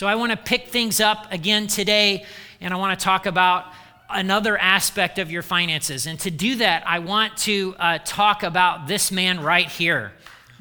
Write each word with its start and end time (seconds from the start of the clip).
So 0.00 0.06
I 0.06 0.14
want 0.14 0.32
to 0.32 0.38
pick 0.38 0.68
things 0.68 0.98
up 0.98 1.30
again 1.30 1.66
today, 1.66 2.24
and 2.58 2.72
I 2.72 2.78
want 2.78 2.98
to 2.98 3.04
talk 3.04 3.26
about 3.26 3.66
another 4.08 4.56
aspect 4.56 5.18
of 5.18 5.30
your 5.30 5.42
finances. 5.42 6.06
And 6.06 6.18
to 6.20 6.30
do 6.30 6.56
that, 6.56 6.84
I 6.86 7.00
want 7.00 7.36
to 7.40 7.74
uh, 7.78 7.98
talk 8.02 8.42
about 8.42 8.86
this 8.88 9.12
man 9.12 9.40
right 9.40 9.68
here, 9.68 10.12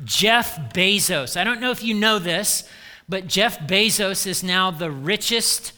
Jeff 0.04 0.74
Bezos. 0.74 1.40
I 1.40 1.46
don't 1.46 1.62
know 1.62 1.72
if 1.72 1.82
you 1.82 1.94
know 1.94 2.20
this, 2.20 2.68
but 3.08 3.28
Jeff 3.28 3.60
Bezos 3.60 4.28
is 4.28 4.44
now 4.44 4.72
the 4.72 4.92
richest 4.92 5.72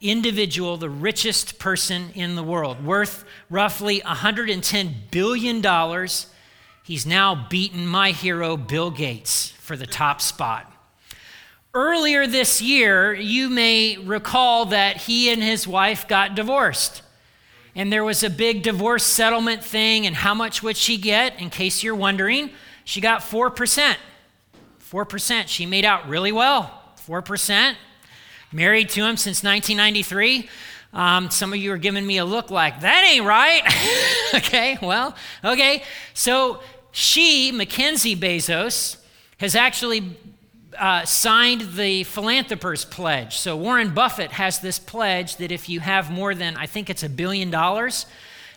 individual, 0.00 0.76
the 0.76 0.88
richest 0.88 1.58
person 1.58 2.10
in 2.14 2.36
the 2.36 2.44
world, 2.44 2.84
worth 2.84 3.24
roughly 3.50 4.00
$110 4.02 4.92
billion. 5.10 6.08
He's 6.84 7.04
now 7.04 7.48
beaten 7.50 7.84
my 7.84 8.12
hero, 8.12 8.56
Bill 8.56 8.92
Gates, 8.92 9.50
for 9.58 9.76
the 9.76 9.88
top 9.88 10.20
spot. 10.20 10.72
Earlier 11.78 12.26
this 12.26 12.60
year, 12.60 13.14
you 13.14 13.48
may 13.48 13.98
recall 13.98 14.66
that 14.66 14.96
he 14.96 15.30
and 15.30 15.40
his 15.40 15.64
wife 15.64 16.08
got 16.08 16.34
divorced. 16.34 17.02
And 17.76 17.92
there 17.92 18.02
was 18.02 18.24
a 18.24 18.30
big 18.30 18.64
divorce 18.64 19.04
settlement 19.04 19.62
thing, 19.62 20.04
and 20.04 20.16
how 20.16 20.34
much 20.34 20.60
would 20.60 20.76
she 20.76 20.96
get? 20.96 21.38
In 21.38 21.50
case 21.50 21.84
you're 21.84 21.94
wondering, 21.94 22.50
she 22.82 23.00
got 23.00 23.20
4%. 23.20 23.94
4%. 24.90 25.44
She 25.46 25.66
made 25.66 25.84
out 25.84 26.08
really 26.08 26.32
well. 26.32 26.82
4%. 27.06 27.76
Married 28.50 28.88
to 28.88 29.04
him 29.04 29.16
since 29.16 29.44
1993. 29.44 30.48
Um, 30.92 31.30
some 31.30 31.52
of 31.52 31.60
you 31.60 31.70
are 31.70 31.78
giving 31.78 32.04
me 32.04 32.18
a 32.18 32.24
look 32.24 32.50
like, 32.50 32.80
that 32.80 33.04
ain't 33.08 33.24
right. 33.24 33.62
okay, 34.34 34.78
well, 34.82 35.14
okay. 35.44 35.84
So 36.12 36.58
she, 36.90 37.52
Mackenzie 37.52 38.16
Bezos, 38.16 38.96
has 39.38 39.54
actually 39.54 40.16
uh, 40.78 41.04
signed 41.04 41.74
the 41.74 42.04
Philanthropers 42.04 42.84
Pledge. 42.84 43.36
So 43.36 43.56
Warren 43.56 43.92
Buffett 43.94 44.32
has 44.32 44.60
this 44.60 44.78
pledge 44.78 45.36
that 45.36 45.50
if 45.50 45.68
you 45.68 45.80
have 45.80 46.10
more 46.10 46.34
than, 46.34 46.56
I 46.56 46.66
think 46.66 46.88
it's 46.88 47.02
a 47.02 47.08
billion 47.08 47.50
dollars, 47.50 48.06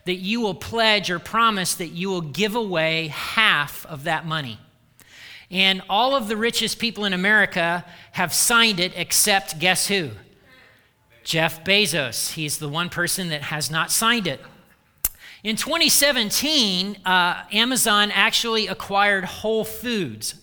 that 0.05 0.15
you 0.15 0.41
will 0.41 0.53
pledge 0.53 1.09
or 1.09 1.19
promise 1.19 1.75
that 1.75 1.89
you 1.89 2.09
will 2.09 2.21
give 2.21 2.55
away 2.55 3.07
half 3.07 3.85
of 3.87 4.03
that 4.05 4.25
money. 4.25 4.59
And 5.49 5.81
all 5.89 6.15
of 6.15 6.27
the 6.27 6.37
richest 6.37 6.79
people 6.79 7.05
in 7.05 7.13
America 7.13 7.85
have 8.13 8.33
signed 8.33 8.79
it, 8.79 8.93
except 8.95 9.59
guess 9.59 9.87
who? 9.87 10.11
Jeff 11.23 11.63
Bezos. 11.63 12.33
He's 12.33 12.57
the 12.57 12.69
one 12.69 12.89
person 12.89 13.29
that 13.29 13.43
has 13.43 13.69
not 13.69 13.91
signed 13.91 14.27
it. 14.27 14.39
In 15.43 15.55
2017, 15.55 16.97
uh, 17.05 17.43
Amazon 17.51 18.11
actually 18.11 18.67
acquired 18.67 19.25
Whole 19.25 19.65
Foods. 19.65 20.35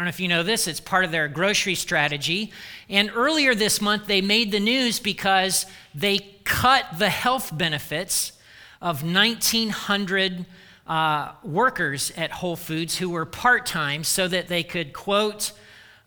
I 0.00 0.02
don't 0.02 0.06
know 0.06 0.16
if 0.16 0.20
you 0.20 0.28
know 0.28 0.42
this, 0.42 0.66
it's 0.66 0.80
part 0.80 1.04
of 1.04 1.10
their 1.10 1.28
grocery 1.28 1.74
strategy. 1.74 2.52
And 2.88 3.10
earlier 3.14 3.54
this 3.54 3.82
month, 3.82 4.06
they 4.06 4.22
made 4.22 4.50
the 4.50 4.58
news 4.58 4.98
because 4.98 5.66
they 5.94 6.20
cut 6.44 6.86
the 6.98 7.10
health 7.10 7.50
benefits 7.54 8.32
of 8.80 9.02
1,900 9.02 10.46
uh, 10.86 11.32
workers 11.44 12.12
at 12.16 12.30
Whole 12.30 12.56
Foods 12.56 12.96
who 12.96 13.10
were 13.10 13.26
part 13.26 13.66
time 13.66 14.02
so 14.02 14.26
that 14.26 14.48
they 14.48 14.62
could, 14.62 14.94
quote, 14.94 15.52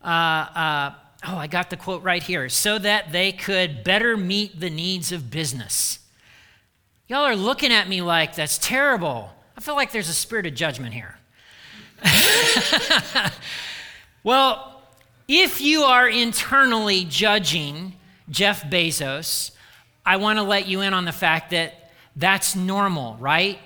uh, 0.02 0.08
uh, 0.08 0.94
oh, 1.28 1.36
I 1.36 1.46
got 1.46 1.70
the 1.70 1.76
quote 1.76 2.02
right 2.02 2.20
here, 2.20 2.48
so 2.48 2.80
that 2.80 3.12
they 3.12 3.30
could 3.30 3.84
better 3.84 4.16
meet 4.16 4.58
the 4.58 4.70
needs 4.70 5.12
of 5.12 5.30
business. 5.30 6.00
Y'all 7.06 7.22
are 7.22 7.36
looking 7.36 7.70
at 7.70 7.88
me 7.88 8.02
like 8.02 8.34
that's 8.34 8.58
terrible. 8.58 9.30
I 9.56 9.60
feel 9.60 9.76
like 9.76 9.92
there's 9.92 10.08
a 10.08 10.14
spirit 10.14 10.46
of 10.46 10.54
judgment 10.56 10.94
here. 10.94 11.16
Well, 14.24 14.80
if 15.28 15.60
you 15.60 15.82
are 15.82 16.08
internally 16.08 17.04
judging 17.04 17.92
Jeff 18.30 18.62
Bezos, 18.62 19.50
I 20.06 20.16
want 20.16 20.38
to 20.38 20.42
let 20.42 20.66
you 20.66 20.80
in 20.80 20.94
on 20.94 21.04
the 21.04 21.12
fact 21.12 21.50
that 21.50 21.92
that's 22.16 22.56
normal, 22.56 23.16
right? 23.16 23.58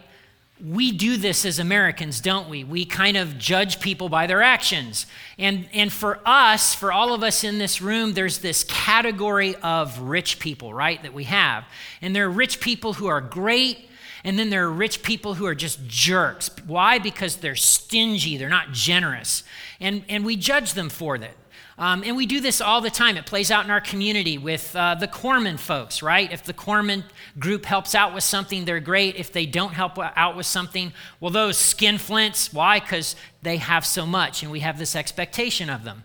We 0.60 0.90
do 0.90 1.16
this 1.16 1.44
as 1.44 1.60
Americans, 1.60 2.20
don't 2.20 2.48
we? 2.48 2.64
We 2.64 2.84
kind 2.86 3.16
of 3.16 3.38
judge 3.38 3.78
people 3.78 4.08
by 4.08 4.26
their 4.26 4.42
actions. 4.42 5.06
And, 5.38 5.68
and 5.72 5.92
for 5.92 6.18
us, 6.26 6.74
for 6.74 6.90
all 6.90 7.14
of 7.14 7.22
us 7.22 7.44
in 7.44 7.58
this 7.58 7.80
room, 7.80 8.14
there's 8.14 8.38
this 8.38 8.64
category 8.64 9.54
of 9.62 10.00
rich 10.00 10.40
people, 10.40 10.74
right, 10.74 11.00
that 11.04 11.14
we 11.14 11.22
have. 11.24 11.66
And 12.02 12.16
there 12.16 12.26
are 12.26 12.30
rich 12.30 12.58
people 12.58 12.94
who 12.94 13.06
are 13.06 13.20
great 13.20 13.87
and 14.24 14.38
then 14.38 14.50
there 14.50 14.64
are 14.64 14.72
rich 14.72 15.02
people 15.02 15.34
who 15.34 15.46
are 15.46 15.54
just 15.54 15.86
jerks. 15.86 16.50
Why? 16.66 16.98
Because 16.98 17.36
they're 17.36 17.56
stingy, 17.56 18.36
they're 18.36 18.48
not 18.48 18.72
generous. 18.72 19.42
And, 19.80 20.04
and 20.08 20.24
we 20.24 20.36
judge 20.36 20.74
them 20.74 20.88
for 20.88 21.18
that. 21.18 21.34
Um, 21.78 22.02
and 22.04 22.16
we 22.16 22.26
do 22.26 22.40
this 22.40 22.60
all 22.60 22.80
the 22.80 22.90
time. 22.90 23.16
It 23.16 23.24
plays 23.24 23.52
out 23.52 23.64
in 23.64 23.70
our 23.70 23.80
community 23.80 24.36
with 24.36 24.74
uh, 24.74 24.96
the 24.96 25.06
Corman 25.06 25.56
folks, 25.58 26.02
right? 26.02 26.30
If 26.32 26.42
the 26.42 26.52
Corman 26.52 27.04
group 27.38 27.64
helps 27.64 27.94
out 27.94 28.12
with 28.12 28.24
something, 28.24 28.64
they're 28.64 28.80
great. 28.80 29.14
If 29.14 29.32
they 29.32 29.46
don't 29.46 29.72
help 29.72 29.96
out 29.96 30.36
with 30.36 30.46
something, 30.46 30.92
well, 31.20 31.30
those 31.30 31.56
skinflints, 31.56 32.52
why? 32.52 32.80
Because 32.80 33.14
they 33.42 33.58
have 33.58 33.86
so 33.86 34.04
much, 34.04 34.42
and 34.42 34.50
we 34.50 34.58
have 34.60 34.76
this 34.76 34.96
expectation 34.96 35.70
of 35.70 35.84
them. 35.84 36.02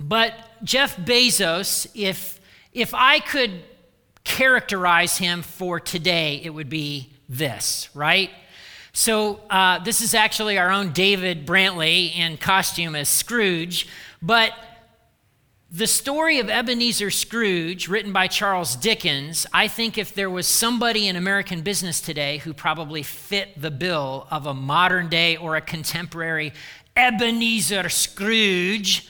But 0.00 0.32
Jeff 0.64 0.96
Bezos, 0.96 1.86
if, 1.94 2.40
if 2.72 2.94
I 2.94 3.20
could 3.20 3.62
characterize 4.24 5.18
him 5.18 5.42
for 5.42 5.78
today, 5.78 6.40
it 6.42 6.50
would 6.50 6.68
be 6.68 7.12
this, 7.28 7.88
right? 7.94 8.30
So, 8.92 9.40
uh, 9.50 9.80
this 9.80 10.00
is 10.00 10.14
actually 10.14 10.58
our 10.58 10.70
own 10.70 10.92
David 10.92 11.46
Brantley 11.46 12.14
in 12.16 12.36
costume 12.36 12.94
as 12.94 13.08
Scrooge, 13.08 13.88
but 14.22 14.52
the 15.74 15.88
story 15.88 16.38
of 16.38 16.48
Ebenezer 16.48 17.10
Scrooge, 17.10 17.88
written 17.88 18.12
by 18.12 18.28
Charles 18.28 18.76
Dickens, 18.76 19.44
I 19.52 19.66
think 19.66 19.98
if 19.98 20.14
there 20.14 20.30
was 20.30 20.46
somebody 20.46 21.08
in 21.08 21.16
American 21.16 21.62
business 21.62 22.00
today 22.00 22.38
who 22.38 22.54
probably 22.54 23.02
fit 23.02 23.60
the 23.60 23.72
bill 23.72 24.28
of 24.30 24.46
a 24.46 24.54
modern 24.54 25.08
day 25.08 25.36
or 25.36 25.56
a 25.56 25.60
contemporary 25.60 26.52
Ebenezer 26.94 27.88
Scrooge, 27.88 29.08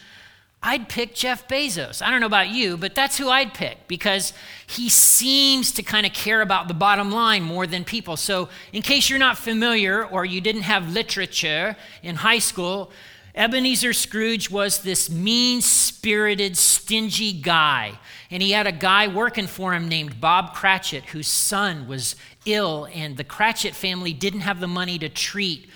I'd 0.66 0.88
pick 0.88 1.14
Jeff 1.14 1.46
Bezos. 1.46 2.00
I 2.00 2.10
don't 2.10 2.20
know 2.20 2.26
about 2.26 2.48
you, 2.48 2.78
but 2.78 2.94
that's 2.94 3.18
who 3.18 3.28
I'd 3.28 3.52
pick 3.52 3.86
because 3.86 4.32
he 4.66 4.88
seems 4.88 5.72
to 5.72 5.82
kind 5.82 6.06
of 6.06 6.14
care 6.14 6.40
about 6.40 6.68
the 6.68 6.74
bottom 6.74 7.10
line 7.10 7.42
more 7.42 7.66
than 7.66 7.84
people. 7.84 8.16
So, 8.16 8.48
in 8.72 8.80
case 8.80 9.10
you're 9.10 9.18
not 9.18 9.36
familiar 9.36 10.06
or 10.06 10.24
you 10.24 10.40
didn't 10.40 10.62
have 10.62 10.90
literature 10.90 11.76
in 12.02 12.16
high 12.16 12.38
school, 12.38 12.90
Ebenezer 13.34 13.92
Scrooge 13.92 14.48
was 14.48 14.78
this 14.78 15.10
mean 15.10 15.60
spirited, 15.60 16.56
stingy 16.56 17.34
guy. 17.34 17.98
And 18.30 18.42
he 18.42 18.52
had 18.52 18.66
a 18.66 18.72
guy 18.72 19.06
working 19.06 19.46
for 19.46 19.74
him 19.74 19.86
named 19.86 20.18
Bob 20.18 20.54
Cratchit, 20.54 21.04
whose 21.06 21.28
son 21.28 21.86
was 21.86 22.16
ill, 22.46 22.88
and 22.94 23.18
the 23.18 23.24
Cratchit 23.24 23.74
family 23.74 24.14
didn't 24.14 24.40
have 24.40 24.60
the 24.60 24.68
money 24.68 24.98
to 24.98 25.10
treat 25.10 25.68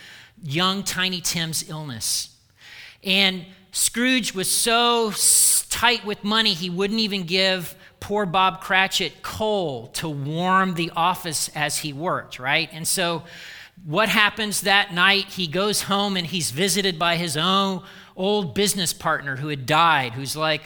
young 0.43 0.83
Tiny 0.83 1.21
Tim's 1.21 1.69
illness. 1.69 2.35
And 3.05 3.45
Scrooge 3.79 4.35
was 4.35 4.51
so 4.51 5.13
tight 5.71 6.05
with 6.05 6.25
money, 6.25 6.53
he 6.53 6.69
wouldn't 6.69 6.99
even 6.99 7.23
give 7.23 7.77
poor 8.01 8.27
Bob 8.27 8.61
Cratchit 8.61 9.23
coal 9.23 9.87
to 9.95 10.09
warm 10.09 10.75
the 10.75 10.91
office 10.97 11.49
as 11.55 11.79
he 11.79 11.93
worked, 11.93 12.41
right? 12.41 12.69
And 12.73 12.89
so, 12.89 13.23
what 13.85 14.09
happens 14.09 14.63
that 14.63 14.93
night? 14.93 15.27
He 15.27 15.47
goes 15.47 15.83
home 15.83 16.17
and 16.17 16.27
he's 16.27 16.51
visited 16.51 16.99
by 16.99 17.15
his 17.15 17.37
own 17.37 17.85
old 18.17 18.53
business 18.53 18.93
partner 18.93 19.37
who 19.37 19.47
had 19.47 19.65
died, 19.65 20.15
who's 20.15 20.35
like, 20.35 20.63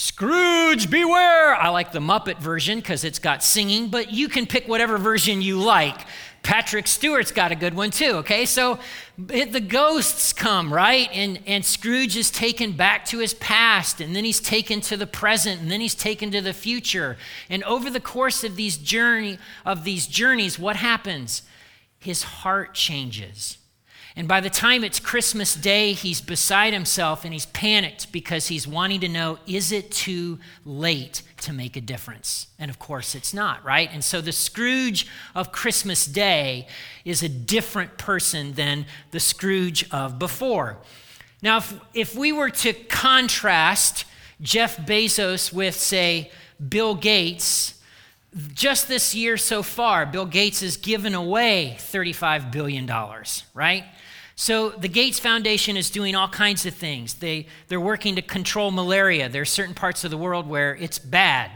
Scrooge, 0.00 0.88
beware! 0.90 1.56
I 1.56 1.70
like 1.70 1.90
the 1.90 1.98
Muppet 1.98 2.38
version 2.38 2.78
because 2.78 3.02
it's 3.02 3.18
got 3.18 3.42
singing, 3.42 3.88
but 3.88 4.12
you 4.12 4.28
can 4.28 4.46
pick 4.46 4.68
whatever 4.68 4.96
version 4.96 5.42
you 5.42 5.60
like. 5.60 6.06
Patrick 6.44 6.86
Stewart's 6.86 7.32
got 7.32 7.50
a 7.50 7.56
good 7.56 7.74
one 7.74 7.90
too, 7.90 8.12
okay? 8.18 8.44
So 8.44 8.78
the 9.16 9.60
ghosts 9.60 10.32
come, 10.32 10.72
right? 10.72 11.08
And, 11.12 11.40
and 11.48 11.64
Scrooge 11.64 12.16
is 12.16 12.30
taken 12.30 12.76
back 12.76 13.06
to 13.06 13.18
his 13.18 13.34
past, 13.34 14.00
and 14.00 14.14
then 14.14 14.24
he's 14.24 14.38
taken 14.38 14.80
to 14.82 14.96
the 14.96 15.04
present, 15.04 15.60
and 15.60 15.68
then 15.68 15.80
he's 15.80 15.96
taken 15.96 16.30
to 16.30 16.40
the 16.40 16.52
future. 16.52 17.16
And 17.50 17.64
over 17.64 17.90
the 17.90 17.98
course 17.98 18.44
of 18.44 18.54
these 18.54 18.76
journey 18.76 19.40
of 19.66 19.82
these 19.82 20.06
journeys, 20.06 20.60
what 20.60 20.76
happens? 20.76 21.42
His 21.98 22.22
heart 22.22 22.72
changes. 22.72 23.57
And 24.18 24.26
by 24.26 24.40
the 24.40 24.50
time 24.50 24.82
it's 24.82 24.98
Christmas 24.98 25.54
Day, 25.54 25.92
he's 25.92 26.20
beside 26.20 26.72
himself 26.72 27.24
and 27.24 27.32
he's 27.32 27.46
panicked 27.46 28.10
because 28.10 28.48
he's 28.48 28.66
wanting 28.66 28.98
to 29.02 29.08
know 29.08 29.38
is 29.46 29.70
it 29.70 29.92
too 29.92 30.40
late 30.64 31.22
to 31.42 31.52
make 31.52 31.76
a 31.76 31.80
difference? 31.80 32.48
And 32.58 32.68
of 32.68 32.80
course, 32.80 33.14
it's 33.14 33.32
not, 33.32 33.64
right? 33.64 33.88
And 33.92 34.02
so 34.02 34.20
the 34.20 34.32
Scrooge 34.32 35.06
of 35.36 35.52
Christmas 35.52 36.04
Day 36.04 36.66
is 37.04 37.22
a 37.22 37.28
different 37.28 37.96
person 37.96 38.54
than 38.54 38.86
the 39.12 39.20
Scrooge 39.20 39.88
of 39.92 40.18
before. 40.18 40.78
Now, 41.40 41.58
if, 41.58 41.80
if 41.94 42.16
we 42.16 42.32
were 42.32 42.50
to 42.50 42.72
contrast 42.72 44.04
Jeff 44.42 44.78
Bezos 44.78 45.52
with, 45.52 45.76
say, 45.76 46.32
Bill 46.68 46.96
Gates, 46.96 47.77
just 48.52 48.88
this 48.88 49.14
year 49.14 49.36
so 49.36 49.62
far, 49.62 50.06
Bill 50.06 50.26
Gates 50.26 50.60
has 50.60 50.76
given 50.76 51.14
away 51.14 51.76
$35 51.78 52.52
billion, 52.52 52.90
right? 53.54 53.84
So 54.36 54.70
the 54.70 54.88
Gates 54.88 55.18
Foundation 55.18 55.76
is 55.76 55.90
doing 55.90 56.14
all 56.14 56.28
kinds 56.28 56.64
of 56.66 56.74
things. 56.74 57.14
They, 57.14 57.46
they're 57.68 57.80
working 57.80 58.16
to 58.16 58.22
control 58.22 58.70
malaria. 58.70 59.28
There 59.28 59.42
are 59.42 59.46
certain 59.46 59.74
parts 59.74 60.04
of 60.04 60.10
the 60.10 60.16
world 60.16 60.46
where 60.46 60.76
it's 60.76 60.98
bad. 60.98 61.50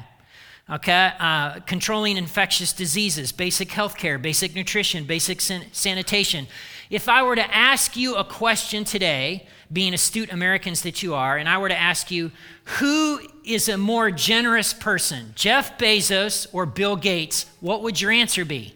Okay, 0.70 1.12
uh, 1.18 1.60
controlling 1.60 2.16
infectious 2.16 2.72
diseases, 2.72 3.30
basic 3.30 3.70
health 3.70 3.96
care, 3.96 4.16
basic 4.16 4.54
nutrition, 4.54 5.04
basic 5.04 5.40
san- 5.40 5.66
sanitation. 5.72 6.46
If 6.88 7.08
I 7.08 7.22
were 7.22 7.36
to 7.36 7.54
ask 7.54 7.96
you 7.96 8.16
a 8.16 8.24
question 8.24 8.84
today, 8.84 9.46
being 9.72 9.94
astute 9.94 10.32
Americans 10.32 10.82
that 10.82 11.02
you 11.02 11.14
are, 11.14 11.36
and 11.36 11.48
I 11.48 11.58
were 11.58 11.68
to 11.68 11.78
ask 11.78 12.10
you, 12.10 12.30
who 12.78 13.20
is 13.44 13.68
a 13.68 13.78
more 13.78 14.10
generous 14.10 14.74
person, 14.74 15.32
Jeff 15.34 15.78
Bezos 15.78 16.46
or 16.52 16.66
Bill 16.66 16.96
Gates, 16.96 17.46
what 17.60 17.82
would 17.82 18.00
your 18.00 18.10
answer 18.10 18.44
be? 18.44 18.74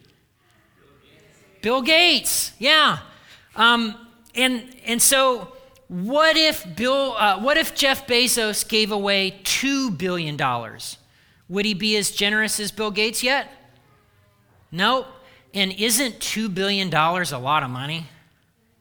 Bill 0.81 0.93
Gates, 1.03 1.61
Bill 1.63 1.83
Gates. 1.83 2.53
yeah. 2.59 2.99
Um, 3.57 3.95
and, 4.35 4.65
and 4.85 5.01
so, 5.01 5.53
what 5.89 6.37
if, 6.37 6.77
Bill, 6.77 7.15
uh, 7.17 7.41
what 7.41 7.57
if 7.57 7.75
Jeff 7.75 8.07
Bezos 8.07 8.67
gave 8.67 8.91
away 8.91 9.41
$2 9.45 9.97
billion? 9.97 10.39
Would 11.49 11.65
he 11.65 11.75
be 11.75 11.97
as 11.97 12.11
generous 12.11 12.59
as 12.59 12.73
Bill 12.73 12.91
Gates 12.91 13.23
yet? 13.23 13.51
Nope. 14.73 15.07
And 15.55 15.73
isn't 15.73 16.19
$2 16.19 16.53
billion 16.53 16.93
a 16.93 17.39
lot 17.39 17.63
of 17.63 17.71
money? 17.71 18.09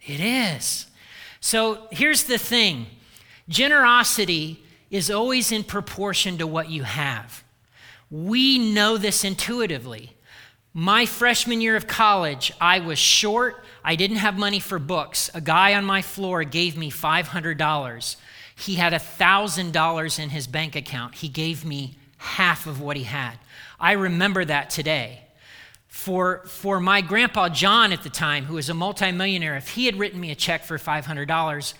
It 0.01 0.19
is. 0.19 0.88
So 1.45 1.88
here's 1.92 2.24
the 2.24 2.39
thing 2.39 2.88
generosity 3.47 4.63
is 4.89 5.12
always 5.12 5.51
in 5.51 5.63
proportion 5.63 6.39
to 6.39 6.47
what 6.47 6.71
you 6.71 6.81
have. 6.81 7.44
We 8.09 8.57
know 8.57 8.97
this 8.97 9.24
intuitively. 9.24 10.13
My 10.74 11.06
freshman 11.06 11.62
year 11.62 11.75
of 11.75 11.86
college, 11.86 12.51
I 12.59 12.80
was 12.80 12.97
short. 12.97 13.63
I 13.83 13.95
didn't 13.95 14.18
have 14.18 14.39
money 14.39 14.59
for 14.59 14.80
books. 14.80 15.30
A 15.36 15.39
guy 15.39 15.75
on 15.75 15.86
my 15.86 16.01
floor 16.01 16.44
gave 16.44 16.75
me 16.75 16.89
$500. 16.89 18.15
He 18.56 18.74
had 18.74 18.94
$1,000 18.94 20.19
in 20.19 20.30
his 20.30 20.48
bank 20.48 20.75
account. 20.75 21.13
He 21.13 21.30
gave 21.30 21.63
me 21.63 21.95
half 22.18 22.65
of 22.65 22.81
what 22.81 22.98
he 22.98 23.03
had. 23.03 23.38
I 23.80 23.91
remember 23.91 24.45
that 24.45 24.71
today. 24.71 25.25
For, 25.95 26.44
for 26.45 26.81
my 26.81 27.00
grandpa 27.00 27.47
John 27.47 27.94
at 27.94 28.03
the 28.03 28.09
time, 28.09 28.45
who 28.45 28.56
was 28.56 28.69
a 28.69 28.74
multimillionaire, 28.74 29.56
if 29.56 29.69
he 29.69 29.86
had 29.86 29.95
written 29.95 30.19
me 30.19 30.30
a 30.30 30.36
check 30.36 30.65
for 30.65 30.77
$500, 30.77 31.74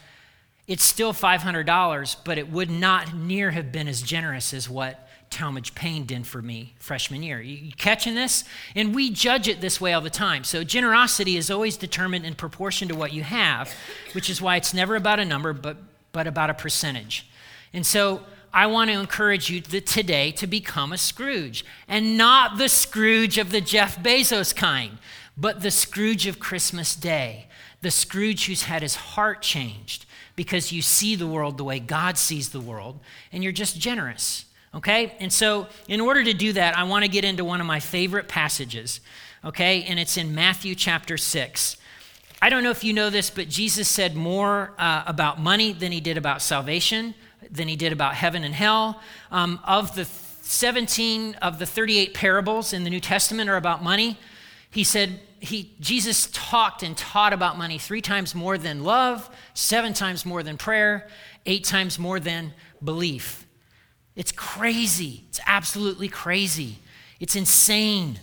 it's 0.68 0.84
still 0.86 1.14
$500, 1.14 2.16
but 2.24 2.38
it 2.38 2.50
would 2.50 2.72
not 2.72 3.14
near 3.14 3.52
have 3.52 3.74
been 3.74 3.90
as 3.90 4.02
generous 4.02 4.54
as 4.54 4.70
what 4.70 5.08
Talmadge 5.30 5.76
Payne 5.76 6.06
did 6.06 6.26
for 6.26 6.42
me 6.42 6.76
freshman 6.80 7.24
year. 7.24 7.42
You, 7.42 7.74
catching 7.74 8.16
this? 8.16 8.46
And 8.74 8.96
we 8.96 9.12
judge 9.12 9.50
it 9.50 9.60
this 9.60 9.82
way 9.82 9.92
all 9.92 10.02
the 10.02 10.10
time. 10.10 10.46
So 10.46 10.64
generosity 10.64 11.36
is 11.36 11.52
always 11.52 11.76
determined 11.76 12.26
in 12.26 12.36
proportion 12.36 12.88
to 12.88 12.96
what 12.96 13.12
you 13.12 13.22
have, 13.22 13.72
which 14.14 14.30
is 14.30 14.42
why 14.42 14.56
it's 14.56 14.74
never 14.74 14.96
about 14.96 15.20
a 15.20 15.26
number, 15.26 15.52
but, 15.52 15.76
but 16.14 16.26
about 16.26 16.50
a 16.50 16.54
percentage. 16.56 17.28
And 17.74 17.86
so 17.86 18.24
I 18.56 18.68
want 18.68 18.90
to 18.90 18.98
encourage 18.98 19.50
you 19.50 19.60
today 19.60 20.32
to 20.32 20.48
become 20.48 20.94
a 20.94 20.98
Scrooge, 20.98 21.66
and 21.90 22.18
not 22.18 22.58
the 22.58 22.70
Scrooge 22.70 23.38
of 23.38 23.52
the 23.52 23.60
Jeff 23.60 24.02
Bezos 24.02 24.56
kind, 24.56 24.98
but 25.36 25.60
the 25.60 25.70
Scrooge 25.70 26.26
of 26.26 26.40
Christmas 26.40 26.96
Day, 26.96 27.48
the 27.82 27.92
Scrooge 27.92 28.46
who's 28.46 28.64
had 28.64 28.82
his 28.82 28.96
heart 28.96 29.42
changed 29.42 30.06
because 30.38 30.72
you 30.72 30.82
see 30.82 31.18
the 31.18 31.28
world 31.28 31.58
the 31.58 31.66
way 31.66 31.80
God 31.80 32.18
sees 32.18 32.50
the 32.50 32.62
world, 32.62 33.02
and 33.34 33.44
you're 33.44 33.52
just 33.52 33.78
generous. 33.78 34.46
Okay? 34.74 35.14
And 35.20 35.34
so, 35.34 35.68
in 35.90 36.00
order 36.00 36.24
to 36.24 36.34
do 36.34 36.54
that, 36.54 36.78
I 36.78 36.84
want 36.84 37.04
to 37.04 37.12
get 37.12 37.26
into 37.26 37.44
one 37.44 37.60
of 37.60 37.68
my 37.68 37.82
favorite 37.82 38.30
passages. 38.30 39.02
Okay? 39.44 39.84
And 39.84 40.00
it's 40.00 40.16
in 40.16 40.34
Matthew 40.34 40.76
chapter 40.76 41.18
6. 41.18 41.76
I 42.42 42.50
don't 42.50 42.64
know 42.64 42.72
if 42.72 42.86
you 42.86 42.94
know 42.94 43.10
this, 43.10 43.30
but 43.30 43.50
Jesus 43.50 43.90
said 43.90 44.16
more 44.16 44.72
uh, 44.78 45.04
about 45.06 45.42
money 45.42 45.74
than 45.74 45.92
he 45.92 46.00
did 46.00 46.18
about 46.18 46.42
salvation, 46.42 47.16
than 47.52 47.68
he 47.68 47.76
did 47.76 47.92
about 47.94 48.16
heaven 48.16 48.44
and 48.44 48.54
hell. 48.54 49.02
Um, 49.32 49.60
of 49.64 49.96
the 49.96 50.06
17 50.06 51.36
of 51.36 51.58
the 51.60 51.66
38 51.66 52.14
parables 52.14 52.72
in 52.72 52.84
the 52.84 52.90
New 52.90 53.00
Testament 53.00 53.50
are 53.50 53.58
about 53.58 53.84
money. 53.84 54.18
He 54.70 54.84
said, 54.84 55.20
he, 55.40 55.74
Jesus 55.80 56.30
talked 56.32 56.84
and 56.84 56.96
taught 56.98 57.34
about 57.34 57.58
money 57.58 57.78
three 57.78 58.02
times 58.02 58.36
more 58.36 58.58
than 58.58 58.84
love, 58.84 59.30
seven 59.54 59.94
times 59.94 60.26
more 60.26 60.44
than 60.44 60.58
prayer, 60.58 61.08
eight 61.46 61.64
times 61.64 61.98
more 61.98 62.20
than 62.20 62.54
belief. 62.84 63.46
It's 64.16 64.32
crazy. 64.32 65.24
It's 65.30 65.40
absolutely 65.46 66.08
crazy. 66.08 66.80
It's 67.20 67.36
insane. 67.36 68.20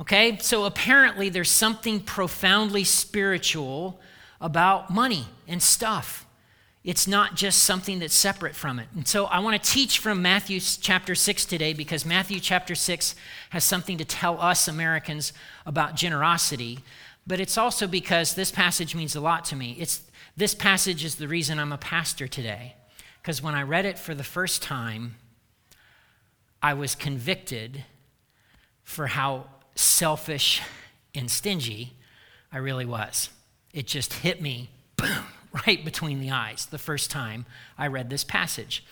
Okay? 0.00 0.38
So 0.38 0.64
apparently, 0.64 1.28
there's 1.28 1.50
something 1.50 2.00
profoundly 2.00 2.84
spiritual 2.84 4.00
about 4.40 4.90
money 4.90 5.26
and 5.46 5.62
stuff. 5.62 6.23
It's 6.84 7.08
not 7.08 7.34
just 7.34 7.62
something 7.62 7.98
that's 7.98 8.14
separate 8.14 8.54
from 8.54 8.78
it. 8.78 8.88
And 8.94 9.08
so 9.08 9.24
I 9.24 9.38
want 9.38 9.60
to 9.60 9.70
teach 9.70 9.98
from 9.98 10.20
Matthew 10.20 10.60
chapter 10.60 11.14
6 11.14 11.46
today 11.46 11.72
because 11.72 12.04
Matthew 12.04 12.38
chapter 12.40 12.74
6 12.74 13.14
has 13.50 13.64
something 13.64 13.96
to 13.96 14.04
tell 14.04 14.38
us 14.38 14.68
Americans 14.68 15.32
about 15.64 15.96
generosity. 15.96 16.80
But 17.26 17.40
it's 17.40 17.56
also 17.56 17.86
because 17.86 18.34
this 18.34 18.50
passage 18.50 18.94
means 18.94 19.16
a 19.16 19.20
lot 19.20 19.46
to 19.46 19.56
me. 19.56 19.76
It's, 19.78 20.02
this 20.36 20.54
passage 20.54 21.04
is 21.04 21.14
the 21.14 21.26
reason 21.26 21.58
I'm 21.58 21.72
a 21.72 21.78
pastor 21.78 22.28
today. 22.28 22.74
Because 23.22 23.42
when 23.42 23.54
I 23.54 23.62
read 23.62 23.86
it 23.86 23.98
for 23.98 24.14
the 24.14 24.22
first 24.22 24.62
time, 24.62 25.14
I 26.62 26.74
was 26.74 26.94
convicted 26.94 27.84
for 28.82 29.06
how 29.06 29.46
selfish 29.74 30.60
and 31.14 31.30
stingy 31.30 31.94
I 32.52 32.58
really 32.58 32.84
was. 32.84 33.30
It 33.72 33.86
just 33.86 34.12
hit 34.12 34.42
me, 34.42 34.68
boom, 34.96 35.24
right 35.66 35.84
between 35.84 36.20
the 36.20 36.30
eyes 36.30 36.66
the 36.66 36.78
first 36.78 37.10
time 37.10 37.46
I 37.78 37.86
read 37.86 38.10
this 38.10 38.24
passage. 38.24 38.84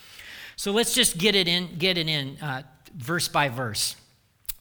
So 0.55 0.71
let's 0.71 0.93
just 0.93 1.17
get 1.17 1.35
it 1.35 1.47
in, 1.47 1.77
get 1.77 1.97
it 1.97 2.07
in 2.07 2.37
uh, 2.41 2.63
verse 2.95 3.27
by 3.27 3.49
verse. 3.49 3.95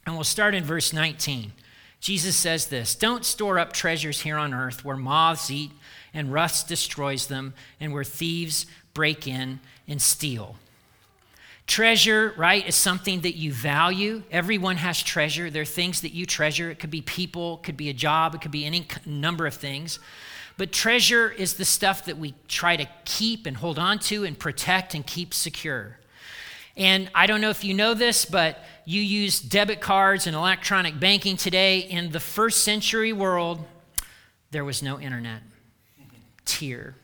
And 0.06 0.14
we'll 0.14 0.24
start 0.24 0.54
in 0.54 0.64
verse 0.64 0.92
19. 0.92 1.52
Jesus 2.00 2.34
says 2.34 2.66
this 2.66 2.94
Don't 2.94 3.24
store 3.24 3.58
up 3.58 3.72
treasures 3.72 4.20
here 4.22 4.36
on 4.36 4.52
earth 4.52 4.84
where 4.84 4.96
moths 4.96 5.50
eat 5.50 5.70
and 6.12 6.32
rust 6.32 6.68
destroys 6.68 7.28
them, 7.28 7.54
and 7.80 7.92
where 7.92 8.04
thieves 8.04 8.66
break 8.92 9.26
in 9.26 9.60
and 9.88 10.02
steal. 10.02 10.56
Treasure, 11.66 12.34
right, 12.36 12.66
is 12.66 12.74
something 12.74 13.20
that 13.20 13.36
you 13.36 13.52
value. 13.52 14.22
Everyone 14.30 14.76
has 14.76 15.02
treasure. 15.02 15.48
There 15.48 15.62
are 15.62 15.64
things 15.64 16.02
that 16.02 16.12
you 16.12 16.26
treasure. 16.26 16.70
It 16.70 16.80
could 16.80 16.90
be 16.90 17.00
people, 17.02 17.54
it 17.54 17.62
could 17.62 17.76
be 17.76 17.88
a 17.88 17.94
job, 17.94 18.34
it 18.34 18.40
could 18.42 18.50
be 18.50 18.66
any 18.66 18.86
number 19.06 19.46
of 19.46 19.54
things. 19.54 19.98
But 20.56 20.72
treasure 20.72 21.30
is 21.30 21.54
the 21.54 21.64
stuff 21.64 22.04
that 22.04 22.18
we 22.18 22.34
try 22.48 22.76
to 22.76 22.86
keep 23.04 23.46
and 23.46 23.56
hold 23.56 23.78
on 23.78 23.98
to 24.00 24.24
and 24.24 24.38
protect 24.38 24.94
and 24.94 25.06
keep 25.06 25.34
secure. 25.34 25.98
And 26.76 27.10
I 27.14 27.26
don't 27.26 27.40
know 27.40 27.50
if 27.50 27.64
you 27.64 27.74
know 27.74 27.94
this, 27.94 28.24
but 28.24 28.58
you 28.84 29.02
use 29.02 29.40
debit 29.40 29.80
cards 29.80 30.26
and 30.26 30.34
electronic 30.34 30.98
banking 30.98 31.36
today. 31.36 31.80
In 31.80 32.10
the 32.10 32.20
first 32.20 32.64
century 32.64 33.12
world, 33.12 33.64
there 34.50 34.64
was 34.64 34.82
no 34.82 34.98
internet. 35.00 35.42
Tier 36.44 36.96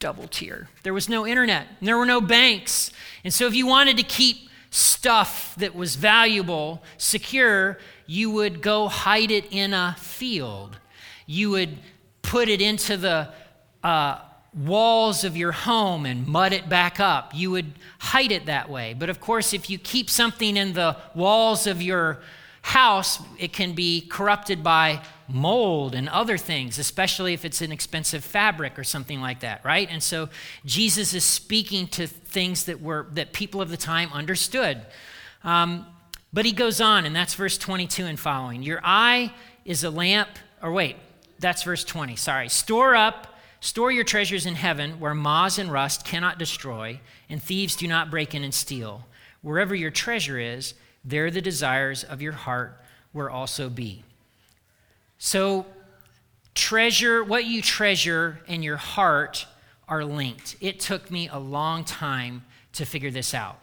double 0.00 0.26
tier. 0.26 0.68
There 0.82 0.94
was 0.94 1.08
no 1.08 1.26
internet, 1.26 1.68
there 1.80 1.96
were 1.96 2.06
no 2.06 2.20
banks. 2.20 2.90
And 3.22 3.32
so, 3.32 3.46
if 3.46 3.54
you 3.54 3.66
wanted 3.66 3.96
to 3.98 4.02
keep 4.02 4.48
stuff 4.70 5.54
that 5.58 5.74
was 5.74 5.94
valuable 5.96 6.82
secure, 6.96 7.78
you 8.06 8.30
would 8.30 8.62
go 8.62 8.88
hide 8.88 9.30
it 9.30 9.44
in 9.50 9.72
a 9.72 9.94
field. 9.98 10.78
You 11.26 11.50
would 11.50 11.78
put 12.30 12.48
it 12.48 12.62
into 12.62 12.96
the 12.96 13.28
uh, 13.82 14.16
walls 14.54 15.24
of 15.24 15.36
your 15.36 15.50
home 15.50 16.06
and 16.06 16.28
mud 16.28 16.52
it 16.52 16.68
back 16.68 17.00
up. 17.00 17.32
You 17.34 17.50
would 17.50 17.72
hide 17.98 18.30
it 18.30 18.46
that 18.46 18.70
way. 18.70 18.94
But 18.96 19.10
of 19.10 19.20
course, 19.20 19.52
if 19.52 19.68
you 19.68 19.78
keep 19.78 20.08
something 20.08 20.56
in 20.56 20.72
the 20.72 20.96
walls 21.12 21.66
of 21.66 21.82
your 21.82 22.20
house, 22.62 23.20
it 23.36 23.52
can 23.52 23.72
be 23.72 24.02
corrupted 24.02 24.62
by 24.62 25.02
mold 25.26 25.96
and 25.96 26.08
other 26.08 26.38
things, 26.38 26.78
especially 26.78 27.34
if 27.34 27.44
it's 27.44 27.62
an 27.62 27.72
expensive 27.72 28.22
fabric 28.22 28.78
or 28.78 28.84
something 28.84 29.20
like 29.20 29.40
that, 29.40 29.64
right? 29.64 29.88
And 29.90 30.00
so 30.00 30.28
Jesus 30.64 31.12
is 31.14 31.24
speaking 31.24 31.88
to 31.88 32.06
things 32.06 32.66
that 32.66 32.80
were 32.80 33.08
that 33.14 33.32
people 33.32 33.60
of 33.60 33.70
the 33.70 33.76
time 33.76 34.08
understood. 34.12 34.80
Um, 35.42 35.84
but 36.32 36.44
he 36.44 36.52
goes 36.52 36.80
on, 36.80 37.06
and 37.06 37.16
that's 37.16 37.34
verse 37.34 37.58
22 37.58 38.04
and 38.04 38.20
following. 38.20 38.62
Your 38.62 38.80
eye 38.84 39.32
is 39.64 39.82
a 39.82 39.90
lamp, 39.90 40.28
or 40.62 40.70
wait, 40.70 40.94
that's 41.40 41.62
verse 41.62 41.84
20. 41.84 42.16
Sorry. 42.16 42.48
Store 42.48 42.94
up, 42.94 43.38
store 43.60 43.90
your 43.90 44.04
treasures 44.04 44.46
in 44.46 44.54
heaven 44.54 45.00
where 45.00 45.14
moths 45.14 45.58
and 45.58 45.72
rust 45.72 46.04
cannot 46.04 46.38
destroy, 46.38 47.00
and 47.28 47.42
thieves 47.42 47.76
do 47.76 47.88
not 47.88 48.10
break 48.10 48.34
in 48.34 48.44
and 48.44 48.54
steal. 48.54 49.06
Wherever 49.42 49.74
your 49.74 49.90
treasure 49.90 50.38
is, 50.38 50.74
there 51.04 51.30
the 51.30 51.40
desires 51.40 52.04
of 52.04 52.20
your 52.20 52.32
heart 52.32 52.78
will 53.12 53.28
also 53.28 53.68
be. 53.68 54.04
So, 55.18 55.66
treasure, 56.54 57.24
what 57.24 57.44
you 57.46 57.62
treasure 57.62 58.40
in 58.46 58.62
your 58.62 58.76
heart 58.76 59.46
are 59.88 60.04
linked. 60.04 60.56
It 60.60 60.78
took 60.78 61.10
me 61.10 61.28
a 61.28 61.38
long 61.38 61.84
time 61.84 62.44
to 62.74 62.84
figure 62.84 63.10
this 63.10 63.34
out. 63.34 63.58